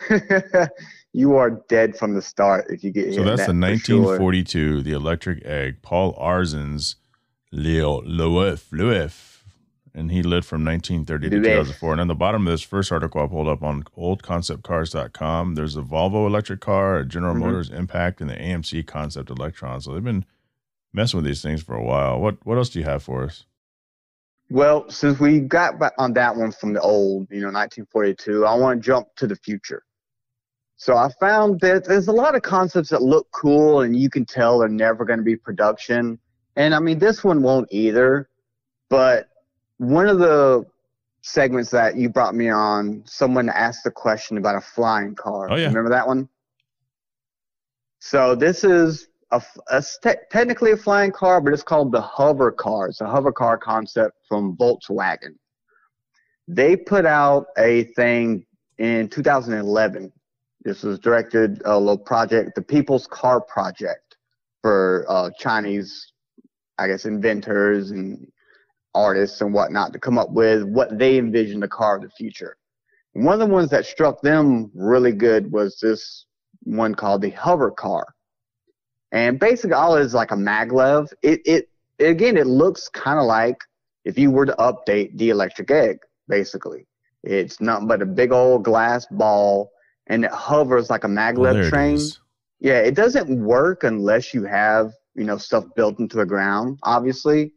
you 1.12 1.36
are 1.36 1.50
dead 1.68 1.94
from 1.94 2.14
the 2.14 2.22
start 2.22 2.64
if 2.70 2.82
you 2.82 2.90
get 2.90 3.06
hit. 3.06 3.14
So 3.16 3.20
in 3.20 3.26
that's 3.26 3.46
that 3.46 3.52
the 3.52 3.76
for 3.76 3.84
sure. 3.84 3.98
1942, 4.08 4.82
the 4.82 4.92
Electric 4.92 5.44
Egg, 5.44 5.82
Paul 5.82 6.14
Arzens, 6.14 6.94
Leo 7.52 8.00
Loef, 8.00 8.70
Loef, 8.70 9.35
and 9.96 10.12
he 10.12 10.22
lived 10.22 10.46
from 10.46 10.64
1930 10.64 11.30
to 11.30 11.36
Loef. 11.36 11.42
2004. 11.42 11.92
And 11.92 12.00
on 12.02 12.08
the 12.08 12.14
bottom 12.14 12.46
of 12.46 12.52
this 12.52 12.62
first 12.62 12.92
article 12.92 13.22
I 13.22 13.26
pulled 13.26 13.48
up 13.48 13.62
on 13.62 13.84
oldconceptcars.com, 13.98 15.54
there's 15.54 15.76
a 15.76 15.82
Volvo 15.82 16.26
electric 16.26 16.60
car, 16.60 16.98
a 16.98 17.04
General 17.06 17.34
Mhm. 17.34 17.40
Motors 17.40 17.70
Impact, 17.70 18.20
and 18.20 18.30
the 18.30 18.40
AMC 18.40 18.82
Concept 18.82 19.30
Electron. 19.30 19.80
So 19.80 19.92
they've 19.94 20.04
been 20.04 20.24
messing 20.92 21.18
with 21.18 21.24
these 21.26 21.42
things 21.42 21.62
for 21.62 21.74
a 21.74 21.82
while. 21.82 22.20
What 22.20 22.44
what 22.46 22.58
else 22.58 22.68
do 22.68 22.78
you 22.78 22.84
have 22.84 23.02
for 23.02 23.24
us? 23.24 23.46
Well, 24.48 24.88
since 24.90 25.18
we 25.18 25.40
got 25.40 25.78
back 25.80 25.94
on 25.98 26.12
that 26.12 26.36
one 26.36 26.52
from 26.52 26.72
the 26.74 26.80
old, 26.80 27.26
you 27.30 27.40
know, 27.40 27.50
1942, 27.50 28.46
I 28.46 28.54
want 28.54 28.80
to 28.80 28.86
jump 28.86 29.08
to 29.16 29.26
the 29.26 29.34
future. 29.34 29.82
So 30.76 30.96
I 30.96 31.08
found 31.18 31.60
that 31.60 31.86
there's 31.86 32.06
a 32.06 32.12
lot 32.12 32.36
of 32.36 32.42
concepts 32.42 32.90
that 32.90 33.02
look 33.02 33.26
cool 33.32 33.80
and 33.80 33.96
you 33.96 34.08
can 34.10 34.24
tell 34.24 34.58
they're 34.58 34.68
never 34.68 35.04
going 35.04 35.18
to 35.18 35.24
be 35.24 35.34
production. 35.34 36.18
And 36.54 36.74
I 36.74 36.80
mean, 36.80 36.98
this 36.98 37.24
one 37.24 37.42
won't 37.42 37.68
either. 37.72 38.28
But 38.88 39.28
one 39.78 40.08
of 40.08 40.18
the 40.18 40.64
segments 41.22 41.70
that 41.70 41.96
you 41.96 42.08
brought 42.08 42.34
me 42.34 42.48
on, 42.48 43.02
someone 43.04 43.48
asked 43.48 43.86
a 43.86 43.90
question 43.90 44.38
about 44.38 44.56
a 44.56 44.60
flying 44.60 45.14
car. 45.14 45.50
Oh, 45.50 45.56
yeah. 45.56 45.66
Remember 45.66 45.90
that 45.90 46.06
one? 46.06 46.28
So 47.98 48.34
this 48.34 48.62
is 48.62 49.08
a 49.32 49.42
te- 50.02 50.14
technically 50.30 50.70
a 50.72 50.76
flying 50.76 51.10
car, 51.10 51.40
but 51.40 51.52
it's 51.52 51.62
called 51.62 51.90
the 51.92 52.00
hover 52.00 52.52
car. 52.52 52.86
It's 52.88 53.00
a 53.00 53.06
hover 53.06 53.32
car 53.32 53.58
concept 53.58 54.16
from 54.28 54.56
Volkswagen. 54.56 55.34
They 56.46 56.76
put 56.76 57.04
out 57.04 57.46
a 57.58 57.84
thing 57.96 58.46
in 58.78 59.08
2011. 59.08 60.12
This 60.62 60.82
was 60.82 60.98
directed 60.98 61.60
a 61.64 61.78
little 61.78 61.98
project, 61.98 62.54
the 62.54 62.62
People's 62.62 63.06
Car 63.08 63.40
Project, 63.40 64.16
for 64.62 65.04
uh, 65.08 65.30
Chinese, 65.38 66.12
I 66.78 66.86
guess, 66.86 67.04
inventors 67.04 67.90
and 67.90 68.26
artists 68.96 69.40
and 69.40 69.52
whatnot 69.52 69.92
to 69.92 69.98
come 69.98 70.18
up 70.18 70.30
with 70.30 70.64
what 70.64 70.98
they 70.98 71.18
envisioned 71.18 71.62
the 71.62 71.68
car 71.68 71.96
of 71.96 72.02
the 72.02 72.10
future. 72.10 72.56
And 73.14 73.24
one 73.24 73.34
of 73.34 73.48
the 73.48 73.54
ones 73.54 73.70
that 73.70 73.86
struck 73.86 74.20
them 74.22 74.70
really 74.74 75.12
good 75.12 75.52
was 75.52 75.78
this 75.78 76.26
one 76.62 76.94
called 76.94 77.22
the 77.22 77.30
hover 77.30 77.70
car. 77.70 78.06
And 79.12 79.38
basically, 79.38 79.74
all 79.74 79.96
it 79.96 80.02
is 80.02 80.14
like 80.14 80.32
a 80.32 80.36
maglev. 80.36 81.12
It, 81.22 81.40
it, 81.46 81.68
again, 82.00 82.36
it 82.36 82.46
looks 82.46 82.88
kind 82.88 83.18
of 83.18 83.26
like 83.26 83.58
if 84.04 84.18
you 84.18 84.30
were 84.30 84.46
to 84.46 84.54
update 84.54 85.16
the 85.16 85.30
electric 85.30 85.70
egg, 85.70 85.98
basically. 86.28 86.86
It's 87.22 87.60
nothing 87.60 87.88
but 87.88 88.02
a 88.02 88.06
big 88.06 88.32
old 88.32 88.64
glass 88.64 89.06
ball 89.10 89.70
and 90.06 90.24
it 90.24 90.30
hovers 90.30 90.90
like 90.90 91.04
a 91.04 91.08
Oh, 91.08 91.10
maglev 91.10 91.54
there 91.54 91.70
train. 91.70 91.98
Yeah, 92.60 92.78
it 92.78 92.94
doesn't 92.94 93.28
work 93.44 93.84
unless 93.84 94.32
you 94.32 94.44
have, 94.44 94.92
you 95.14 95.24
know, 95.24 95.36
stuff 95.36 95.64
built 95.74 95.98
into 95.98 96.16
the 96.16 96.26
ground, 96.26 96.78
obviously. 96.82 97.52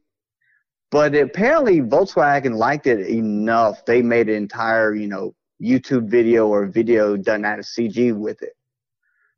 But 0.91 1.15
apparently 1.15 1.82
Volkswagen 1.82 2.56
liked 2.56 2.88
it 2.88 3.08
enough. 3.08 3.86
They 3.86 4.02
made 4.02 4.28
an 4.28 4.36
entire, 4.36 4.95
you 4.95 5.08
know, 5.08 5.36
YouTube 5.62 6.10
video 6.10 6.47
or 6.47 6.65
video 6.65 7.15
done 7.15 7.45
out 7.45 7.60
of 7.60 7.65
CG 7.65 8.15
with 8.15 8.41
it. 8.41 8.54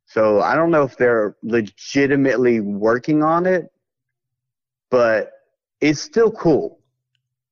So 0.05 0.41
I 0.41 0.55
don't 0.55 0.71
know 0.71 0.83
if 0.83 0.97
they're 0.97 1.35
legitimately 1.41 2.59
working 2.59 3.23
on 3.23 3.45
it, 3.45 3.71
but 4.89 5.31
it's 5.79 6.01
still 6.01 6.31
cool. 6.31 6.79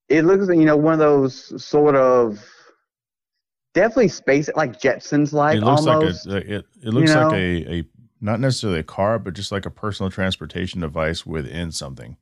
It 0.07 0.25
looks, 0.25 0.47
you 0.47 0.65
know, 0.65 0.77
one 0.77 0.93
of 0.93 0.99
those 0.99 1.63
sort 1.63 1.95
of 1.95 2.43
definitely 3.73 4.09
space 4.09 4.49
like 4.55 4.79
Jetsons 4.79 5.33
like 5.33 5.57
it 5.57 5.61
looks 5.61 5.85
almost. 5.85 6.27
like 6.27 6.43
a 6.45 6.55
it, 6.55 6.65
it 6.83 6.89
looks 6.89 7.13
know? 7.13 7.27
like 7.27 7.37
a, 7.37 7.73
a 7.73 7.83
not 8.21 8.39
necessarily 8.39 8.79
a 8.79 8.83
car, 8.83 9.19
but 9.19 9.33
just 9.33 9.51
like 9.51 9.65
a 9.65 9.71
personal 9.71 10.09
transportation 10.09 10.81
device 10.81 11.25
within 11.25 11.71
something. 11.71 12.17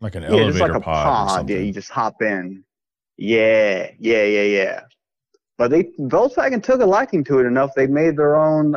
Like 0.00 0.14
an 0.14 0.22
yeah, 0.22 0.30
elevator 0.30 0.58
like 0.58 0.74
a 0.74 0.80
pod, 0.80 1.28
pod. 1.28 1.50
Yeah, 1.50 1.58
you 1.58 1.72
just 1.72 1.90
hop 1.90 2.20
in. 2.22 2.64
Yeah, 3.16 3.90
yeah, 3.98 4.24
yeah, 4.24 4.42
yeah. 4.42 4.80
But 5.56 5.70
they 5.70 5.84
Volkswagen 6.00 6.62
took 6.62 6.80
a 6.80 6.86
liking 6.86 7.24
to 7.24 7.38
it 7.38 7.46
enough. 7.46 7.70
They 7.74 7.86
made 7.86 8.16
their 8.16 8.36
own, 8.36 8.72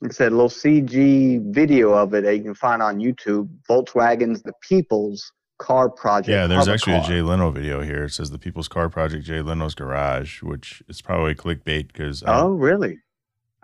like 0.00 0.10
I 0.10 0.10
said, 0.10 0.32
a 0.32 0.34
little 0.34 0.48
CG 0.48 1.52
video 1.52 1.92
of 1.92 2.14
it 2.14 2.24
that 2.24 2.36
you 2.36 2.42
can 2.42 2.54
find 2.54 2.82
on 2.82 2.98
YouTube. 2.98 3.48
Volkswagen's 3.68 4.42
The 4.42 4.52
People's 4.60 5.32
Car 5.58 5.88
Project. 5.88 6.28
Yeah, 6.28 6.46
there's 6.46 6.68
actually 6.68 6.96
a. 6.96 7.02
Jay 7.02 7.22
Leno 7.22 7.50
video 7.50 7.80
here. 7.80 8.04
It 8.04 8.10
says 8.10 8.30
the 8.30 8.38
People's 8.38 8.66
Car 8.66 8.88
Project, 8.88 9.24
Jay 9.24 9.40
Leno's 9.40 9.74
Garage, 9.74 10.42
which 10.42 10.82
is 10.88 11.00
probably 11.00 11.34
clickbait 11.34 11.88
because 11.88 12.24
uh, 12.24 12.42
Oh, 12.42 12.50
really? 12.50 12.98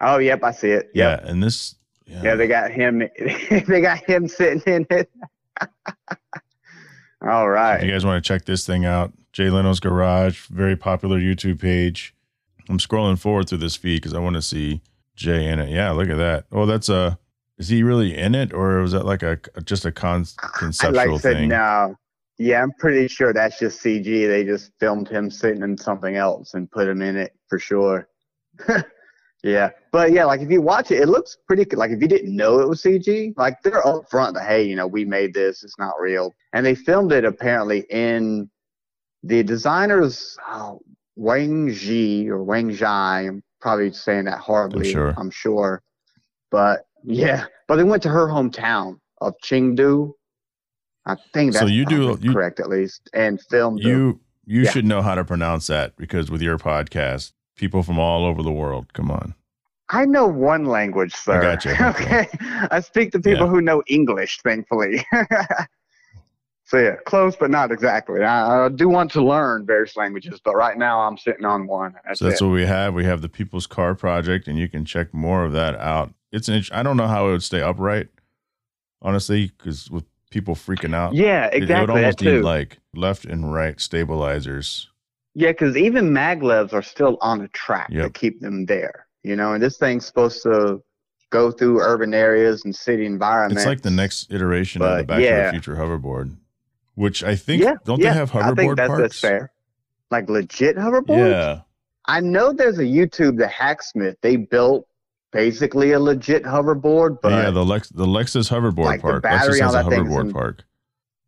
Oh, 0.01 0.18
yep, 0.18 0.44
I 0.44 0.53
see 0.53 0.70
it. 0.70 0.90
Yep. 0.94 1.25
yeah, 1.25 1.29
and 1.29 1.42
this 1.42 1.75
yeah, 2.07 2.22
Yeah, 2.22 2.35
they 2.37 2.46
got 2.46 2.70
him. 2.70 2.99
they 3.51 3.81
got 3.81 3.99
him 3.99 4.29
sitting 4.29 4.62
in 4.66 4.87
it. 4.90 5.11
All 7.22 7.50
if 7.79 7.85
you 7.85 7.90
guys 7.90 8.05
want 8.05 8.22
to 8.22 8.26
check 8.26 8.44
this 8.44 8.66
thing 8.66 8.85
out, 8.85 9.12
Jay 9.33 9.50
Leno's 9.50 9.81
Garage, 9.81 10.46
very 10.48 10.76
popular 10.76 11.18
YouTube 11.18 11.61
page. 11.61 12.14
I'm 12.68 12.79
scrolling 12.79 13.18
forward 13.18 13.48
through 13.48 13.59
this 13.59 13.76
feed 13.76 13.96
because 13.96 14.14
I 14.14 14.18
want 14.18 14.35
to 14.35 14.42
see 14.42 14.83
Jay 15.14 15.46
in 15.48 15.59
it. 15.59 15.70
Yeah, 15.70 15.90
look 15.92 16.09
at 16.09 16.16
that. 16.16 16.44
Oh, 16.52 16.66
that's 16.66 16.88
a. 16.88 17.18
Is 17.59 17.68
he 17.68 17.83
really 17.83 18.16
in 18.16 18.35
it, 18.35 18.52
or 18.52 18.83
was 18.83 18.92
that 18.92 19.07
like 19.07 19.22
a 19.22 19.38
just 19.64 19.87
a 19.87 19.92
con- 19.92 20.26
I 20.42 20.48
conceptual 20.59 20.94
like 20.96 21.09
I 21.09 21.16
said, 21.16 21.37
thing? 21.37 21.48
no. 21.48 21.96
Yeah, 22.38 22.62
I'm 22.62 22.72
pretty 22.79 23.09
sure 23.09 23.33
that's 23.33 23.59
just 23.59 23.83
CG. 23.83 24.05
They 24.05 24.44
just 24.44 24.72
filmed 24.79 25.09
him 25.09 25.31
sitting 25.31 25.62
in 25.62 25.79
something 25.79 26.16
else 26.16 26.52
and 26.52 26.70
put 26.70 26.87
him 26.87 27.00
in 27.00 27.16
it 27.16 27.35
for 27.48 27.59
sure. 27.59 28.09
yeah, 29.47 29.71
but 29.93 30.13
yeah, 30.13 30.25
like 30.25 30.41
if 30.41 30.51
you 30.51 30.61
watch 30.61 30.91
it, 30.91 31.01
it 31.01 31.09
looks 31.09 31.37
pretty. 31.47 31.65
Good. 31.65 31.79
Like 31.79 31.91
if 31.91 32.01
you 32.03 32.09
didn't 32.09 32.35
know 32.35 32.59
it 32.61 32.69
was 32.69 32.83
CG, 32.83 33.33
like 33.37 33.63
they're 33.63 33.87
up 33.87 34.11
front 34.11 34.35
that 34.35 34.47
hey, 34.47 34.63
you 34.65 34.75
know, 34.77 34.87
we 34.87 35.05
made 35.05 35.33
this. 35.35 35.63
It's 35.65 35.79
not 35.79 35.95
real, 36.01 36.35
and 36.53 36.65
they 36.67 36.75
filmed 36.75 37.13
it 37.13 37.25
apparently 37.25 37.87
in 37.91 38.51
the 39.23 39.43
designers 39.43 40.37
oh, 40.49 40.81
Wang 41.17 41.73
Ji 41.73 42.29
or 42.29 42.43
Wang 42.43 42.71
Zhai. 42.71 43.29
I'm 43.29 43.43
probably 43.61 43.93
saying 43.93 44.25
that 44.27 44.39
horribly. 44.39 44.93
sure. 44.93 45.15
I'm 45.17 45.31
sure, 45.31 45.83
but 46.51 46.87
yeah, 47.05 47.47
but 47.69 47.77
they 47.77 47.85
went 47.85 48.03
to 48.03 48.09
her 48.09 48.27
hometown 48.27 48.99
of 49.21 49.35
Chengdu. 49.45 50.13
I 51.07 51.15
think 51.33 51.53
So 51.53 51.61
that's 51.61 51.71
you 51.71 51.85
do- 51.87 52.19
you- 52.21 52.33
correct 52.33 52.59
at 52.59 52.69
least, 52.69 53.09
and 53.15 53.41
filmed 53.41 53.81
You 53.81 54.21
you 54.45 54.63
Yeah. 54.63 54.71
should 54.71 54.85
know 54.85 55.03
how 55.03 55.15
to 55.15 55.25
pronounce 55.25 55.67
that 55.69 55.97
because 55.97 56.31
with 56.31 56.43
your 56.43 56.59
podcast, 56.59 57.33
people 57.57 57.83
from 57.83 57.99
all 57.99 58.25
over 58.25 58.42
the 58.42 58.53
world. 58.53 58.92
Come 58.92 59.11
on. 59.11 59.35
I 59.88 60.05
know 60.05 60.27
one 60.27 60.64
language, 60.66 61.14
sir. 61.14 61.40
got 61.40 61.64
you. 61.64 61.73
Okay, 61.81 62.27
I 62.71 62.81
speak 62.81 63.12
to 63.12 63.21
people 63.21 63.47
Yeah. 63.47 63.51
who 63.53 63.61
know 63.61 63.83
English, 63.87 64.40
thankfully. 64.42 65.07
so 66.64 66.79
yeah, 66.79 66.97
close 67.07 67.37
but 67.37 67.51
not 67.51 67.71
exactly. 67.71 68.23
I, 68.25 68.64
I 68.66 68.69
do 68.69 68.88
want 68.88 69.12
to 69.12 69.23
learn 69.25 69.64
various 69.64 69.97
languages, 69.97 70.40
but 70.45 70.57
right 70.57 70.77
now 70.77 71.01
I'm 71.01 71.16
sitting 71.16 71.45
on 71.45 71.66
one. 71.69 71.95
That's, 72.05 72.19
so 72.19 72.25
that's 72.25 72.40
it. 72.40 72.45
what 72.45 72.51
we 72.53 72.66
have. 72.66 72.95
We 72.95 73.05
have 73.05 73.23
the 73.23 73.29
People's 73.29 73.66
Car 73.69 73.95
Project, 73.95 74.49
and 74.49 74.59
you 74.59 74.69
can 74.69 74.85
check 74.85 75.14
more 75.14 75.45
of 75.45 75.53
that 75.53 75.77
out. 75.77 76.12
It's 76.33 76.49
an. 76.49 76.61
I 76.73 76.83
don't 76.83 76.97
know 76.97 77.07
how 77.07 77.29
it 77.29 77.31
would 77.33 77.42
stay 77.45 77.62
upright, 77.62 78.09
honestly, 79.01 79.53
because 79.57 79.88
with 79.88 80.05
people 80.31 80.57
freaking 80.57 80.95
out, 80.95 81.14
yeah, 81.14 81.47
it- 81.53 81.71
it, 81.71 81.81
would 81.81 81.90
almost 81.90 82.21
need 82.21 82.40
like 82.40 82.79
left 82.92 83.25
and 83.25 83.55
right 83.55 83.81
stabilizers. 83.81 84.90
Yeah, 85.38 85.51
because 85.53 85.77
even 85.77 86.12
maglevs 86.14 86.72
are 86.72 86.81
still 86.83 87.18
on 87.20 87.42
a 87.42 87.49
track 87.49 87.88
Yep. 87.90 88.05
to 88.05 88.11
keep 88.11 88.40
them 88.40 88.64
there. 88.64 89.07
You 89.22 89.37
know, 89.37 89.53
and 89.53 89.62
this 89.62 89.77
thing's 89.77 90.07
supposed 90.07 90.42
to 90.44 90.83
go 91.31 91.51
through 91.51 91.81
urban 91.81 92.14
areas 92.14 92.64
and 92.64 92.75
city 92.75 93.05
environments. 93.05 93.62
It's 93.62 93.66
like 93.68 93.83
the 93.83 93.90
next 93.90 94.33
iteration 94.33 94.81
of 94.81 94.88
the 94.99 95.05
But, 95.05 95.07
Back 95.09 95.18
to 95.18 95.44
the 95.44 95.51
Future 95.51 95.77
hoverboard, 95.77 96.37
which 96.94 97.22
I 97.22 97.37
think 97.37 97.62
yeah, 97.62 97.75
don't 97.85 98.01
yeah, 98.01 98.12
they 98.14 98.18
have 98.18 98.35
I 98.35 98.55
think 98.55 98.70
hoverboard 98.72 98.77
that's, 98.77 98.88
parts? 98.88 99.03
that's 99.03 99.20
fair. 99.20 99.53
Like 100.11 100.31
legit 100.31 100.77
hoverboards. 100.77 101.31
Yeah, 101.31 101.61
I 102.07 102.20
know 102.20 102.53
there's 102.55 102.79
a 102.79 102.85
YouTube, 102.85 103.37
the 103.37 103.49
Hacksmith. 103.49 104.16
They 104.22 104.37
built 104.37 104.87
basically 105.33 105.92
a 105.92 106.01
legit 106.01 106.44
hoverboard, 106.44 107.18
but 107.20 107.33
yeah. 107.33 107.51
The 107.51 107.64
Lex 107.64 107.90
the 107.90 108.07
Lexus 108.07 108.49
hoverboard 108.49 108.85
like, 108.85 109.03
the 109.03 109.09
park. 109.09 109.22
battery 109.25 109.61
Lexus 109.61 109.61
has 109.61 109.75
on 109.75 109.92
a 109.92 109.96
hoverboard 109.96 110.33
park. 110.33 110.64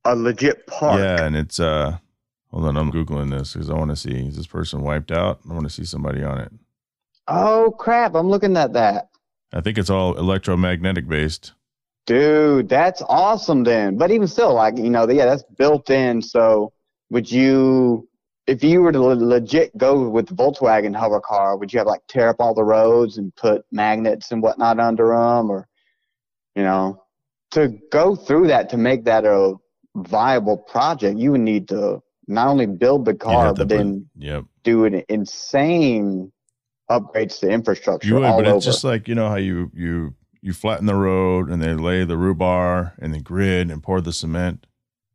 a 0.06 0.14
legit 0.16 0.66
park. 0.66 0.98
Yeah, 1.00 1.24
and 1.24 1.36
it's 1.36 1.60
uh 1.60 1.98
hold 2.50 2.66
on, 2.66 2.76
I'm 2.76 2.92
googling 2.92 3.30
this 3.30 3.52
because 3.52 3.70
I 3.70 3.74
want 3.74 3.90
to 3.90 3.96
see 3.96 4.26
is 4.26 4.36
this 4.36 4.46
person 4.46 4.82
wiped 4.82 5.12
out? 5.12 5.40
I 5.48 5.52
want 5.52 5.66
to 5.66 5.72
see 5.72 5.84
somebody 5.84 6.22
on 6.22 6.38
it. 6.40 6.52
Oh 7.26 7.74
crap! 7.78 8.14
I'm 8.14 8.28
looking 8.28 8.56
at 8.56 8.72
that. 8.72 9.10
I 9.52 9.60
think 9.60 9.78
it's 9.78 9.90
all 9.90 10.16
electromagnetic 10.18 11.08
based. 11.08 11.52
Dude, 12.06 12.68
that's 12.68 13.02
awesome 13.02 13.64
then. 13.64 13.98
But 13.98 14.10
even 14.10 14.28
still, 14.28 14.54
like, 14.54 14.78
you 14.78 14.90
know, 14.90 15.08
yeah, 15.10 15.26
that's 15.26 15.42
built 15.42 15.90
in. 15.90 16.22
So 16.22 16.72
would 17.10 17.30
you, 17.30 18.08
if 18.46 18.64
you 18.64 18.80
were 18.80 18.92
to 18.92 19.00
legit 19.00 19.76
go 19.76 20.08
with 20.08 20.28
the 20.28 20.34
Volkswagen 20.34 20.96
hover 20.96 21.20
car, 21.20 21.56
would 21.56 21.72
you 21.72 21.78
have 21.80 21.86
like 21.86 22.00
tear 22.08 22.30
up 22.30 22.36
all 22.38 22.54
the 22.54 22.64
roads 22.64 23.18
and 23.18 23.34
put 23.36 23.64
magnets 23.70 24.32
and 24.32 24.42
whatnot 24.42 24.80
under 24.80 25.08
them? 25.08 25.50
Or, 25.50 25.68
you 26.54 26.62
know, 26.62 27.04
to 27.50 27.78
go 27.90 28.16
through 28.16 28.46
that 28.48 28.70
to 28.70 28.78
make 28.78 29.04
that 29.04 29.26
a 29.26 29.56
viable 29.94 30.56
project, 30.56 31.18
you 31.18 31.32
would 31.32 31.40
need 31.42 31.68
to 31.68 32.02
not 32.28 32.48
only 32.48 32.66
build 32.66 33.04
the 33.04 33.14
car, 33.14 33.54
but 33.54 33.68
then 33.68 34.08
yep. 34.16 34.44
do 34.62 34.84
an 34.84 35.02
insane 35.08 36.30
upgrades 36.90 37.40
to 37.40 37.48
infrastructure 37.48 38.06
You 38.08 38.14
would, 38.14 38.24
all 38.24 38.36
but 38.38 38.46
over. 38.46 38.56
it's 38.56 38.64
just 38.66 38.84
like 38.84 39.08
you 39.08 39.14
know 39.14 39.28
how 39.28 39.36
you 39.36 39.70
you 39.74 40.14
you 40.40 40.52
flatten 40.52 40.86
the 40.86 40.94
road 40.94 41.50
and 41.50 41.60
they 41.60 41.74
lay 41.74 42.04
the 42.04 42.14
rebar 42.16 42.92
and 42.98 43.12
the 43.12 43.20
grid 43.20 43.70
and 43.70 43.82
pour 43.82 44.00
the 44.00 44.12
cement. 44.12 44.66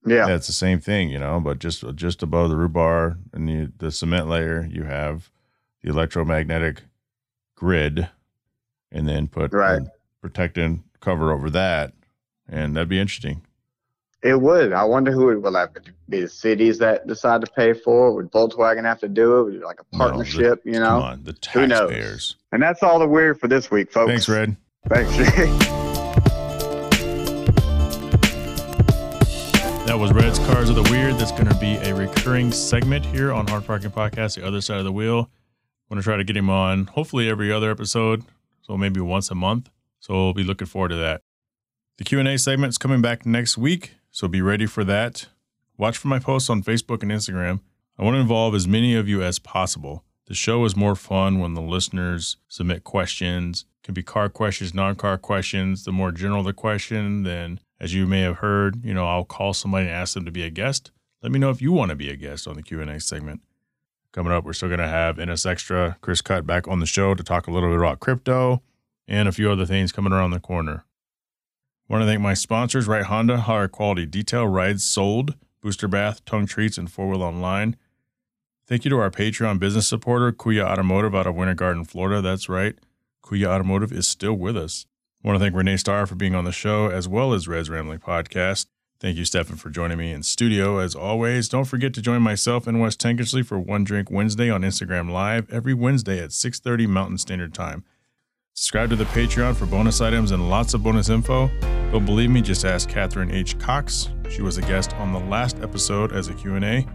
yeah. 0.05 0.27
Yeah, 0.27 0.35
it's 0.35 0.47
the 0.47 0.53
same 0.53 0.79
thing, 0.81 1.09
you 1.09 1.19
know, 1.19 1.39
but 1.39 1.59
just 1.59 1.83
just 1.95 2.21
above 2.23 2.49
the 2.49 2.55
rebar 2.57 3.17
and 3.31 3.47
the 3.47 3.71
the 3.77 3.91
cement 3.91 4.27
layer, 4.27 4.67
you 4.69 4.83
have 4.83 5.31
the 5.81 5.89
electromagnetic 5.89 6.83
grid, 7.55 8.09
and 8.91 9.07
then 9.07 9.27
put 9.27 9.53
Right. 9.53 9.81
protecting 10.21 10.83
cover 10.99 11.31
over 11.31 11.49
that, 11.49 11.93
and 12.47 12.75
that'd 12.75 12.89
be 12.89 12.99
interesting. 12.99 13.45
It 14.23 14.39
would. 14.41 14.71
I 14.71 14.85
wonder 14.85 15.11
who 15.11 15.29
it 15.31 15.41
would 15.41 15.51
like 15.51 15.77
be 16.07 16.21
the 16.21 16.29
cities 16.29 16.77
that 16.79 17.05
decide 17.07 17.41
to 17.41 17.47
pay 17.51 17.73
for 17.73 18.07
it. 18.09 18.13
Would 18.13 18.31
Volkswagen 18.31 18.85
have 18.85 18.99
to 19.01 19.09
do 19.09 19.39
it? 19.39 19.43
Would 19.45 19.55
it 19.55 19.63
like 19.63 19.79
a 19.81 19.83
No, 19.91 19.97
the- 19.97 19.97
partnership, 20.11 20.61
you 20.63 20.73
Come 20.73 20.81
know? 20.83 21.01
on, 21.01 21.23
the 21.23 21.35
Who 21.53 21.67
knows? 21.67 21.79
taxpayers. 21.89 22.35
And 22.53 22.63
that's 22.63 22.81
all 22.83 22.99
the 22.99 23.07
weird 23.07 23.39
for 23.39 23.47
this 23.49 23.69
week, 23.69 23.91
folks. 23.91 24.09
Thanks, 24.09 24.29
Red. 24.29 24.55
Thanks. 24.89 25.69
That 29.85 29.99
was 29.99 30.13
Red's 30.13 30.39
Cars 30.39 30.69
of 30.69 30.75
the 30.75 30.83
Weird. 30.89 31.15
That's 31.15 31.33
going 31.33 31.47
to 31.47 31.55
be 31.55 31.75
a 31.75 31.93
recurring 31.93 32.51
segment 32.53 33.05
here 33.05 33.33
on 33.33 33.45
Hard 33.47 33.65
Parking 33.65 33.91
Podcast, 33.91 34.35
the 34.37 34.47
other 34.47 34.61
side 34.61 34.77
of 34.77 34.85
the 34.85 34.93
wheel. 34.93 35.19
I'm 35.19 35.95
going 35.95 35.99
to 36.01 36.03
try 36.03 36.15
to 36.15 36.23
get 36.23 36.37
him 36.37 36.49
on 36.49 36.85
hopefully 36.87 37.29
every 37.29 37.51
other 37.51 37.69
episode, 37.69 38.23
so 38.61 38.77
maybe 38.77 39.01
once 39.01 39.29
a 39.29 39.35
month. 39.35 39.69
So 39.99 40.13
we'll 40.13 40.33
be 40.33 40.43
looking 40.45 40.67
forward 40.67 40.89
to 40.89 40.95
that. 40.95 41.21
The 41.97 42.05
Q&A 42.05 42.37
segment 42.39 42.69
is 42.71 42.77
coming 42.77 43.01
back 43.01 43.25
next 43.25 43.57
week, 43.57 43.95
so 44.13 44.27
be 44.27 44.43
ready 44.43 44.67
for 44.67 44.83
that. 44.83 45.25
Watch 45.75 45.97
for 45.97 46.07
my 46.07 46.19
posts 46.19 46.47
on 46.47 46.61
Facebook 46.61 47.01
and 47.01 47.11
Instagram. 47.11 47.61
I 47.97 48.03
want 48.03 48.13
to 48.13 48.19
involve 48.19 48.53
as 48.53 48.67
many 48.67 48.93
of 48.93 49.09
you 49.09 49.23
as 49.23 49.39
possible. 49.39 50.03
The 50.27 50.35
show 50.35 50.63
is 50.65 50.75
more 50.75 50.95
fun 50.95 51.39
when 51.39 51.55
the 51.55 51.63
listeners 51.63 52.37
submit 52.47 52.83
questions. 52.83 53.65
It 53.81 53.85
can 53.85 53.95
be 53.95 54.03
car 54.03 54.29
questions, 54.29 54.71
non-car 54.71 55.17
questions. 55.17 55.83
The 55.83 55.91
more 55.91 56.11
general 56.11 56.43
the 56.43 56.53
question, 56.53 57.23
then 57.23 57.59
as 57.79 57.95
you 57.95 58.05
may 58.05 58.21
have 58.21 58.37
heard, 58.37 58.85
you 58.85 58.93
know, 58.93 59.07
I'll 59.07 59.25
call 59.25 59.51
somebody 59.51 59.87
and 59.87 59.95
ask 59.95 60.13
them 60.13 60.25
to 60.25 60.31
be 60.31 60.43
a 60.43 60.51
guest. 60.51 60.91
Let 61.23 61.31
me 61.31 61.39
know 61.39 61.49
if 61.49 61.59
you 61.59 61.71
want 61.71 61.89
to 61.89 61.95
be 61.95 62.11
a 62.11 62.15
guest 62.15 62.47
on 62.47 62.53
the 62.53 62.61
Q&A 62.61 62.99
segment. 62.99 63.41
Coming 64.11 64.31
up, 64.31 64.45
we're 64.45 64.53
still 64.53 64.69
going 64.69 64.79
to 64.79 64.87
have 64.87 65.17
NS 65.17 65.47
Extra, 65.47 65.97
Chris 66.01 66.21
Cut 66.21 66.45
back 66.45 66.67
on 66.67 66.79
the 66.79 66.85
show 66.85 67.15
to 67.15 67.23
talk 67.23 67.47
a 67.47 67.51
little 67.51 67.69
bit 67.69 67.79
about 67.79 67.99
crypto 67.99 68.61
and 69.07 69.27
a 69.27 69.31
few 69.31 69.49
other 69.49 69.65
things 69.65 69.91
coming 69.91 70.13
around 70.13 70.29
the 70.29 70.39
corner. 70.39 70.85
Want 71.89 72.01
to 72.01 72.07
thank 72.07 72.21
my 72.21 72.33
sponsors, 72.33 72.87
Right 72.87 73.03
Honda, 73.03 73.37
Hyer 73.41 73.67
quality 73.67 74.05
detail 74.05 74.47
rides 74.47 74.83
sold, 74.83 75.35
booster 75.61 75.87
bath, 75.87 76.23
tongue 76.25 76.45
treats, 76.45 76.77
and 76.77 76.91
four 76.91 77.09
wheel 77.09 77.21
online. 77.21 77.75
Thank 78.65 78.85
you 78.85 78.89
to 78.91 78.99
our 78.99 79.11
Patreon 79.11 79.59
business 79.59 79.87
supporter, 79.87 80.31
Kuya 80.31 80.63
Automotive 80.63 81.13
out 81.13 81.27
of 81.27 81.35
Winter 81.35 81.53
Garden, 81.53 81.83
Florida. 81.83 82.21
That's 82.21 82.47
right. 82.47 82.75
Kuya 83.23 83.47
Automotive 83.47 83.91
is 83.91 84.07
still 84.07 84.33
with 84.33 84.55
us. 84.55 84.85
I 85.23 85.27
want 85.27 85.39
to 85.39 85.43
thank 85.43 85.55
Renae 85.55 85.79
Star 85.79 86.05
for 86.05 86.15
being 86.15 86.35
on 86.35 86.45
the 86.45 86.51
show, 86.51 86.87
as 86.89 87.07
well 87.07 87.33
as 87.33 87.47
Reds 87.47 87.69
Ramblings 87.69 88.01
Podcast. 88.01 88.67
Thank 88.99 89.17
you, 89.17 89.25
Stefan, 89.25 89.57
for 89.57 89.69
joining 89.69 89.97
me 89.97 90.13
in 90.13 90.23
studio. 90.23 90.77
As 90.79 90.95
always, 90.95 91.49
don't 91.49 91.65
forget 91.65 91.93
to 91.95 92.01
join 92.01 92.21
myself 92.21 92.67
and 92.67 92.79
Wes 92.79 92.95
Tankersley 92.95 93.45
for 93.45 93.59
One 93.59 93.83
Drink 93.83 94.09
Wednesday 94.09 94.49
on 94.49 94.61
Instagram 94.61 95.11
Live 95.11 95.51
every 95.51 95.73
Wednesday 95.73 96.23
at 96.23 96.29
6.30 96.29 96.87
Mountain 96.87 97.17
Standard 97.17 97.53
Time. 97.53 97.83
Subscribe 98.55 98.91
to 98.91 98.95
the 98.95 99.05
Patreon 99.05 99.55
for 99.55 99.65
bonus 99.65 99.99
items 99.99 100.29
and 100.29 100.47
lots 100.47 100.75
of 100.75 100.83
bonus 100.83 101.09
info. 101.09 101.49
Don't 101.91 102.05
believe 102.05 102.29
me? 102.29 102.39
Just 102.39 102.65
ask 102.65 102.87
Catherine 102.87 103.31
H. 103.31 103.57
Cox. 103.57 104.09
She 104.29 104.43
was 104.43 104.59
a 104.59 104.61
guest 104.61 104.93
on 104.97 105.11
the 105.11 105.19
last 105.21 105.57
episode 105.63 106.11
as 106.11 106.27
a 106.27 106.35
Q&A. 106.35 106.85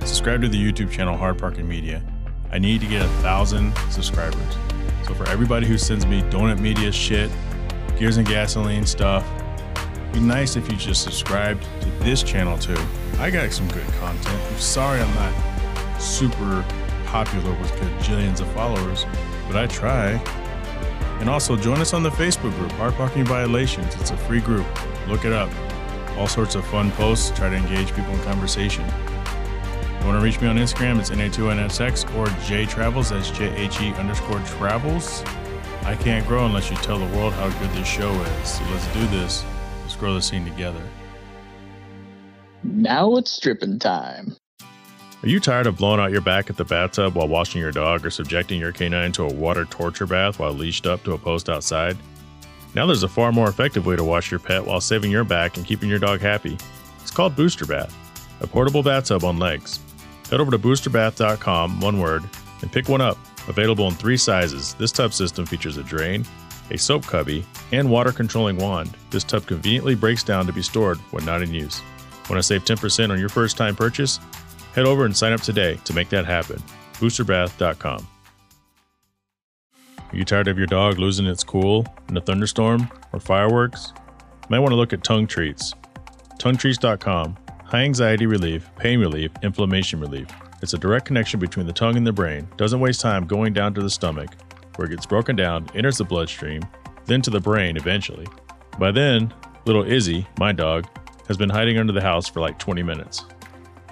Subscribe 0.00 0.42
to 0.42 0.48
the 0.48 0.58
YouTube 0.58 0.90
channel 0.90 1.16
Hard 1.16 1.38
Parking 1.38 1.66
Media. 1.66 2.04
I 2.50 2.58
need 2.58 2.82
to 2.82 2.86
get 2.86 3.00
a 3.00 3.08
thousand 3.22 3.74
subscribers. 3.88 4.54
So 5.06 5.14
for 5.14 5.26
everybody 5.30 5.66
who 5.66 5.78
sends 5.78 6.04
me 6.04 6.20
donut 6.24 6.60
media 6.60 6.92
shit, 6.92 7.30
gears 7.98 8.18
and 8.18 8.28
gasoline 8.28 8.84
stuff, 8.84 9.26
be 10.12 10.20
nice 10.20 10.56
if 10.56 10.70
you 10.70 10.76
just 10.76 11.02
subscribed 11.02 11.66
to 11.80 11.88
this 12.00 12.22
channel 12.22 12.58
too. 12.58 12.76
I 13.18 13.30
got 13.30 13.50
some 13.50 13.68
good 13.68 13.86
content. 13.94 14.42
I'm 14.46 14.58
sorry 14.58 15.00
I'm 15.00 15.14
not 15.14 15.98
super 15.98 16.62
popular 17.06 17.52
with 17.52 17.72
gajillions 17.72 18.42
of 18.42 18.52
followers, 18.52 19.06
but 19.46 19.56
I 19.56 19.66
try. 19.66 20.22
And 21.22 21.30
also 21.30 21.56
join 21.56 21.78
us 21.78 21.94
on 21.94 22.02
the 22.02 22.10
Facebook 22.10 22.52
group, 22.56 22.72
Hard 22.72 22.94
Parking 22.94 23.24
Violations. 23.24 23.94
It's 23.94 24.10
a 24.10 24.16
free 24.16 24.40
group. 24.40 24.66
Look 25.06 25.24
it 25.24 25.32
up. 25.32 25.48
All 26.18 26.26
sorts 26.26 26.56
of 26.56 26.66
fun 26.66 26.90
posts. 26.90 27.30
Try 27.30 27.48
to 27.48 27.54
engage 27.54 27.94
people 27.94 28.12
in 28.12 28.20
conversation. 28.24 28.84
You 30.00 30.06
want 30.08 30.18
to 30.18 30.24
reach 30.24 30.40
me 30.40 30.48
on 30.48 30.56
Instagram? 30.56 30.98
It's 30.98 31.10
NA2NSX 31.10 32.12
or 32.16 32.26
JTravels. 32.26 33.10
That's 33.10 33.30
J 33.30 33.54
H 33.54 33.80
E 33.80 33.94
underscore 33.94 34.40
travels. 34.40 35.22
I 35.84 35.94
can't 35.94 36.26
grow 36.26 36.44
unless 36.44 36.70
you 36.70 36.76
tell 36.78 36.98
the 36.98 37.16
world 37.16 37.34
how 37.34 37.50
good 37.60 37.70
this 37.70 37.86
show 37.86 38.10
is. 38.10 38.48
So 38.48 38.64
let's 38.72 38.92
do 38.92 39.06
this. 39.16 39.44
Let's 39.82 39.94
grow 39.94 40.14
the 40.14 40.22
scene 40.22 40.44
together. 40.44 40.82
Now 42.64 43.14
it's 43.14 43.30
stripping 43.30 43.78
time. 43.78 44.34
Are 45.22 45.28
you 45.28 45.38
tired 45.38 45.68
of 45.68 45.76
blowing 45.76 46.00
out 46.00 46.10
your 46.10 46.20
back 46.20 46.50
at 46.50 46.56
the 46.56 46.64
bathtub 46.64 47.14
while 47.14 47.28
washing 47.28 47.60
your 47.60 47.70
dog 47.70 48.04
or 48.04 48.10
subjecting 48.10 48.58
your 48.58 48.72
canine 48.72 49.12
to 49.12 49.22
a 49.22 49.32
water 49.32 49.64
torture 49.64 50.04
bath 50.04 50.40
while 50.40 50.52
leashed 50.52 50.84
up 50.84 51.04
to 51.04 51.12
a 51.12 51.18
post 51.18 51.48
outside? 51.48 51.96
Now 52.74 52.86
there's 52.86 53.04
a 53.04 53.08
far 53.08 53.30
more 53.30 53.48
effective 53.48 53.86
way 53.86 53.94
to 53.94 54.02
wash 54.02 54.32
your 54.32 54.40
pet 54.40 54.66
while 54.66 54.80
saving 54.80 55.12
your 55.12 55.22
back 55.22 55.56
and 55.56 55.64
keeping 55.64 55.88
your 55.88 56.00
dog 56.00 56.18
happy. 56.18 56.58
It's 57.00 57.12
called 57.12 57.36
Booster 57.36 57.64
Bath, 57.64 57.96
a 58.40 58.48
portable 58.48 58.82
bathtub 58.82 59.22
on 59.22 59.38
legs. 59.38 59.78
Head 60.28 60.40
over 60.40 60.50
to 60.50 60.58
boosterbath.com, 60.58 61.80
one 61.80 62.00
word, 62.00 62.24
and 62.60 62.72
pick 62.72 62.88
one 62.88 63.00
up. 63.00 63.16
Available 63.46 63.86
in 63.86 63.94
three 63.94 64.16
sizes, 64.16 64.74
this 64.74 64.90
tub 64.90 65.14
system 65.14 65.46
features 65.46 65.76
a 65.76 65.84
drain, 65.84 66.26
a 66.72 66.78
soap 66.78 67.06
cubby, 67.06 67.46
and 67.70 67.88
water 67.88 68.10
controlling 68.10 68.56
wand. 68.56 68.96
This 69.10 69.22
tub 69.22 69.46
conveniently 69.46 69.94
breaks 69.94 70.24
down 70.24 70.46
to 70.46 70.52
be 70.52 70.62
stored 70.62 70.98
when 71.12 71.24
not 71.24 71.42
in 71.42 71.54
use. 71.54 71.80
Want 72.28 72.40
to 72.40 72.42
save 72.42 72.64
10% 72.64 73.10
on 73.10 73.20
your 73.20 73.28
first 73.28 73.56
time 73.56 73.76
purchase? 73.76 74.18
Head 74.74 74.86
over 74.86 75.04
and 75.04 75.16
sign 75.16 75.32
up 75.32 75.42
today 75.42 75.78
to 75.84 75.92
make 75.92 76.08
that 76.10 76.24
happen. 76.24 76.62
Boosterbath.com. 76.94 78.06
Are 79.98 80.16
you 80.16 80.24
tired 80.24 80.48
of 80.48 80.58
your 80.58 80.66
dog 80.66 80.98
losing 80.98 81.26
its 81.26 81.42
cool 81.42 81.86
in 82.08 82.16
a 82.16 82.20
thunderstorm 82.20 82.90
or 83.12 83.20
fireworks? 83.20 83.92
You 83.96 84.46
might 84.50 84.58
want 84.58 84.72
to 84.72 84.76
look 84.76 84.92
at 84.92 85.02
tongue 85.04 85.26
treats. 85.26 85.74
TongueTreats.com. 86.38 87.36
High 87.64 87.84
anxiety 87.84 88.26
relief, 88.26 88.68
pain 88.76 89.00
relief, 89.00 89.30
inflammation 89.42 90.00
relief. 90.00 90.28
It's 90.60 90.74
a 90.74 90.78
direct 90.78 91.06
connection 91.06 91.40
between 91.40 91.66
the 91.66 91.72
tongue 91.72 91.96
and 91.96 92.06
the 92.06 92.12
brain. 92.12 92.46
Doesn't 92.56 92.80
waste 92.80 93.00
time 93.00 93.26
going 93.26 93.52
down 93.52 93.72
to 93.74 93.82
the 93.82 93.88
stomach, 93.88 94.30
where 94.76 94.86
it 94.86 94.90
gets 94.90 95.06
broken 95.06 95.34
down, 95.36 95.68
enters 95.74 95.98
the 95.98 96.04
bloodstream, 96.04 96.62
then 97.06 97.22
to 97.22 97.30
the 97.30 97.40
brain 97.40 97.76
eventually. 97.76 98.26
By 98.78 98.90
then, 98.90 99.32
little 99.64 99.84
Izzy, 99.84 100.26
my 100.38 100.52
dog, 100.52 100.86
has 101.28 101.36
been 101.36 101.48
hiding 101.50 101.78
under 101.78 101.92
the 101.92 102.02
house 102.02 102.28
for 102.28 102.40
like 102.40 102.58
20 102.58 102.82
minutes. 102.82 103.24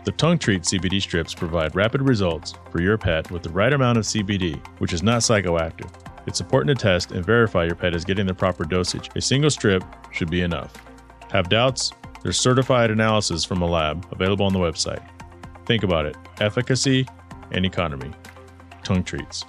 The 0.03 0.13
Tongue 0.13 0.39
Treat 0.39 0.63
CBD 0.63 1.03
strips 1.03 1.35
provide 1.35 1.77
rapid 1.77 2.01
results 2.01 2.55
for 2.71 2.81
your 2.81 2.97
pet 2.97 3.31
with 3.31 3.43
the 3.43 3.51
right 3.51 3.73
amount 3.73 3.99
of 3.99 4.05
CBD, 4.05 4.59
which 4.79 4.95
is 4.95 5.03
not 5.03 5.21
psychoactive. 5.21 5.91
It's 6.27 6.41
important 6.41 6.79
to 6.79 6.83
test 6.83 7.13
and 7.13 7.25
verify 7.25 7.67
your 7.67 7.75
pet 7.75 7.95
is 7.95 8.07
getting 8.07 8.27
the 8.27 8.33
proper 8.33 8.65
dosage. 8.65 9.11
A 9.15 9.21
single 9.21 9.51
strip 9.51 9.85
should 10.11 10.31
be 10.31 10.41
enough. 10.41 10.73
Have 11.31 11.51
doubts? 11.51 11.93
There's 12.23 12.41
certified 12.41 12.91
analysis 12.91 13.45
from 13.45 13.61
a 13.61 13.67
lab 13.67 14.07
available 14.11 14.47
on 14.47 14.55
the 14.55 14.59
website. 14.59 15.07
Think 15.67 15.83
about 15.83 16.07
it 16.07 16.17
efficacy 16.41 17.07
and 17.53 17.67
economy. 17.67 18.11
Tongue 18.83 19.05
Treats. 19.05 19.45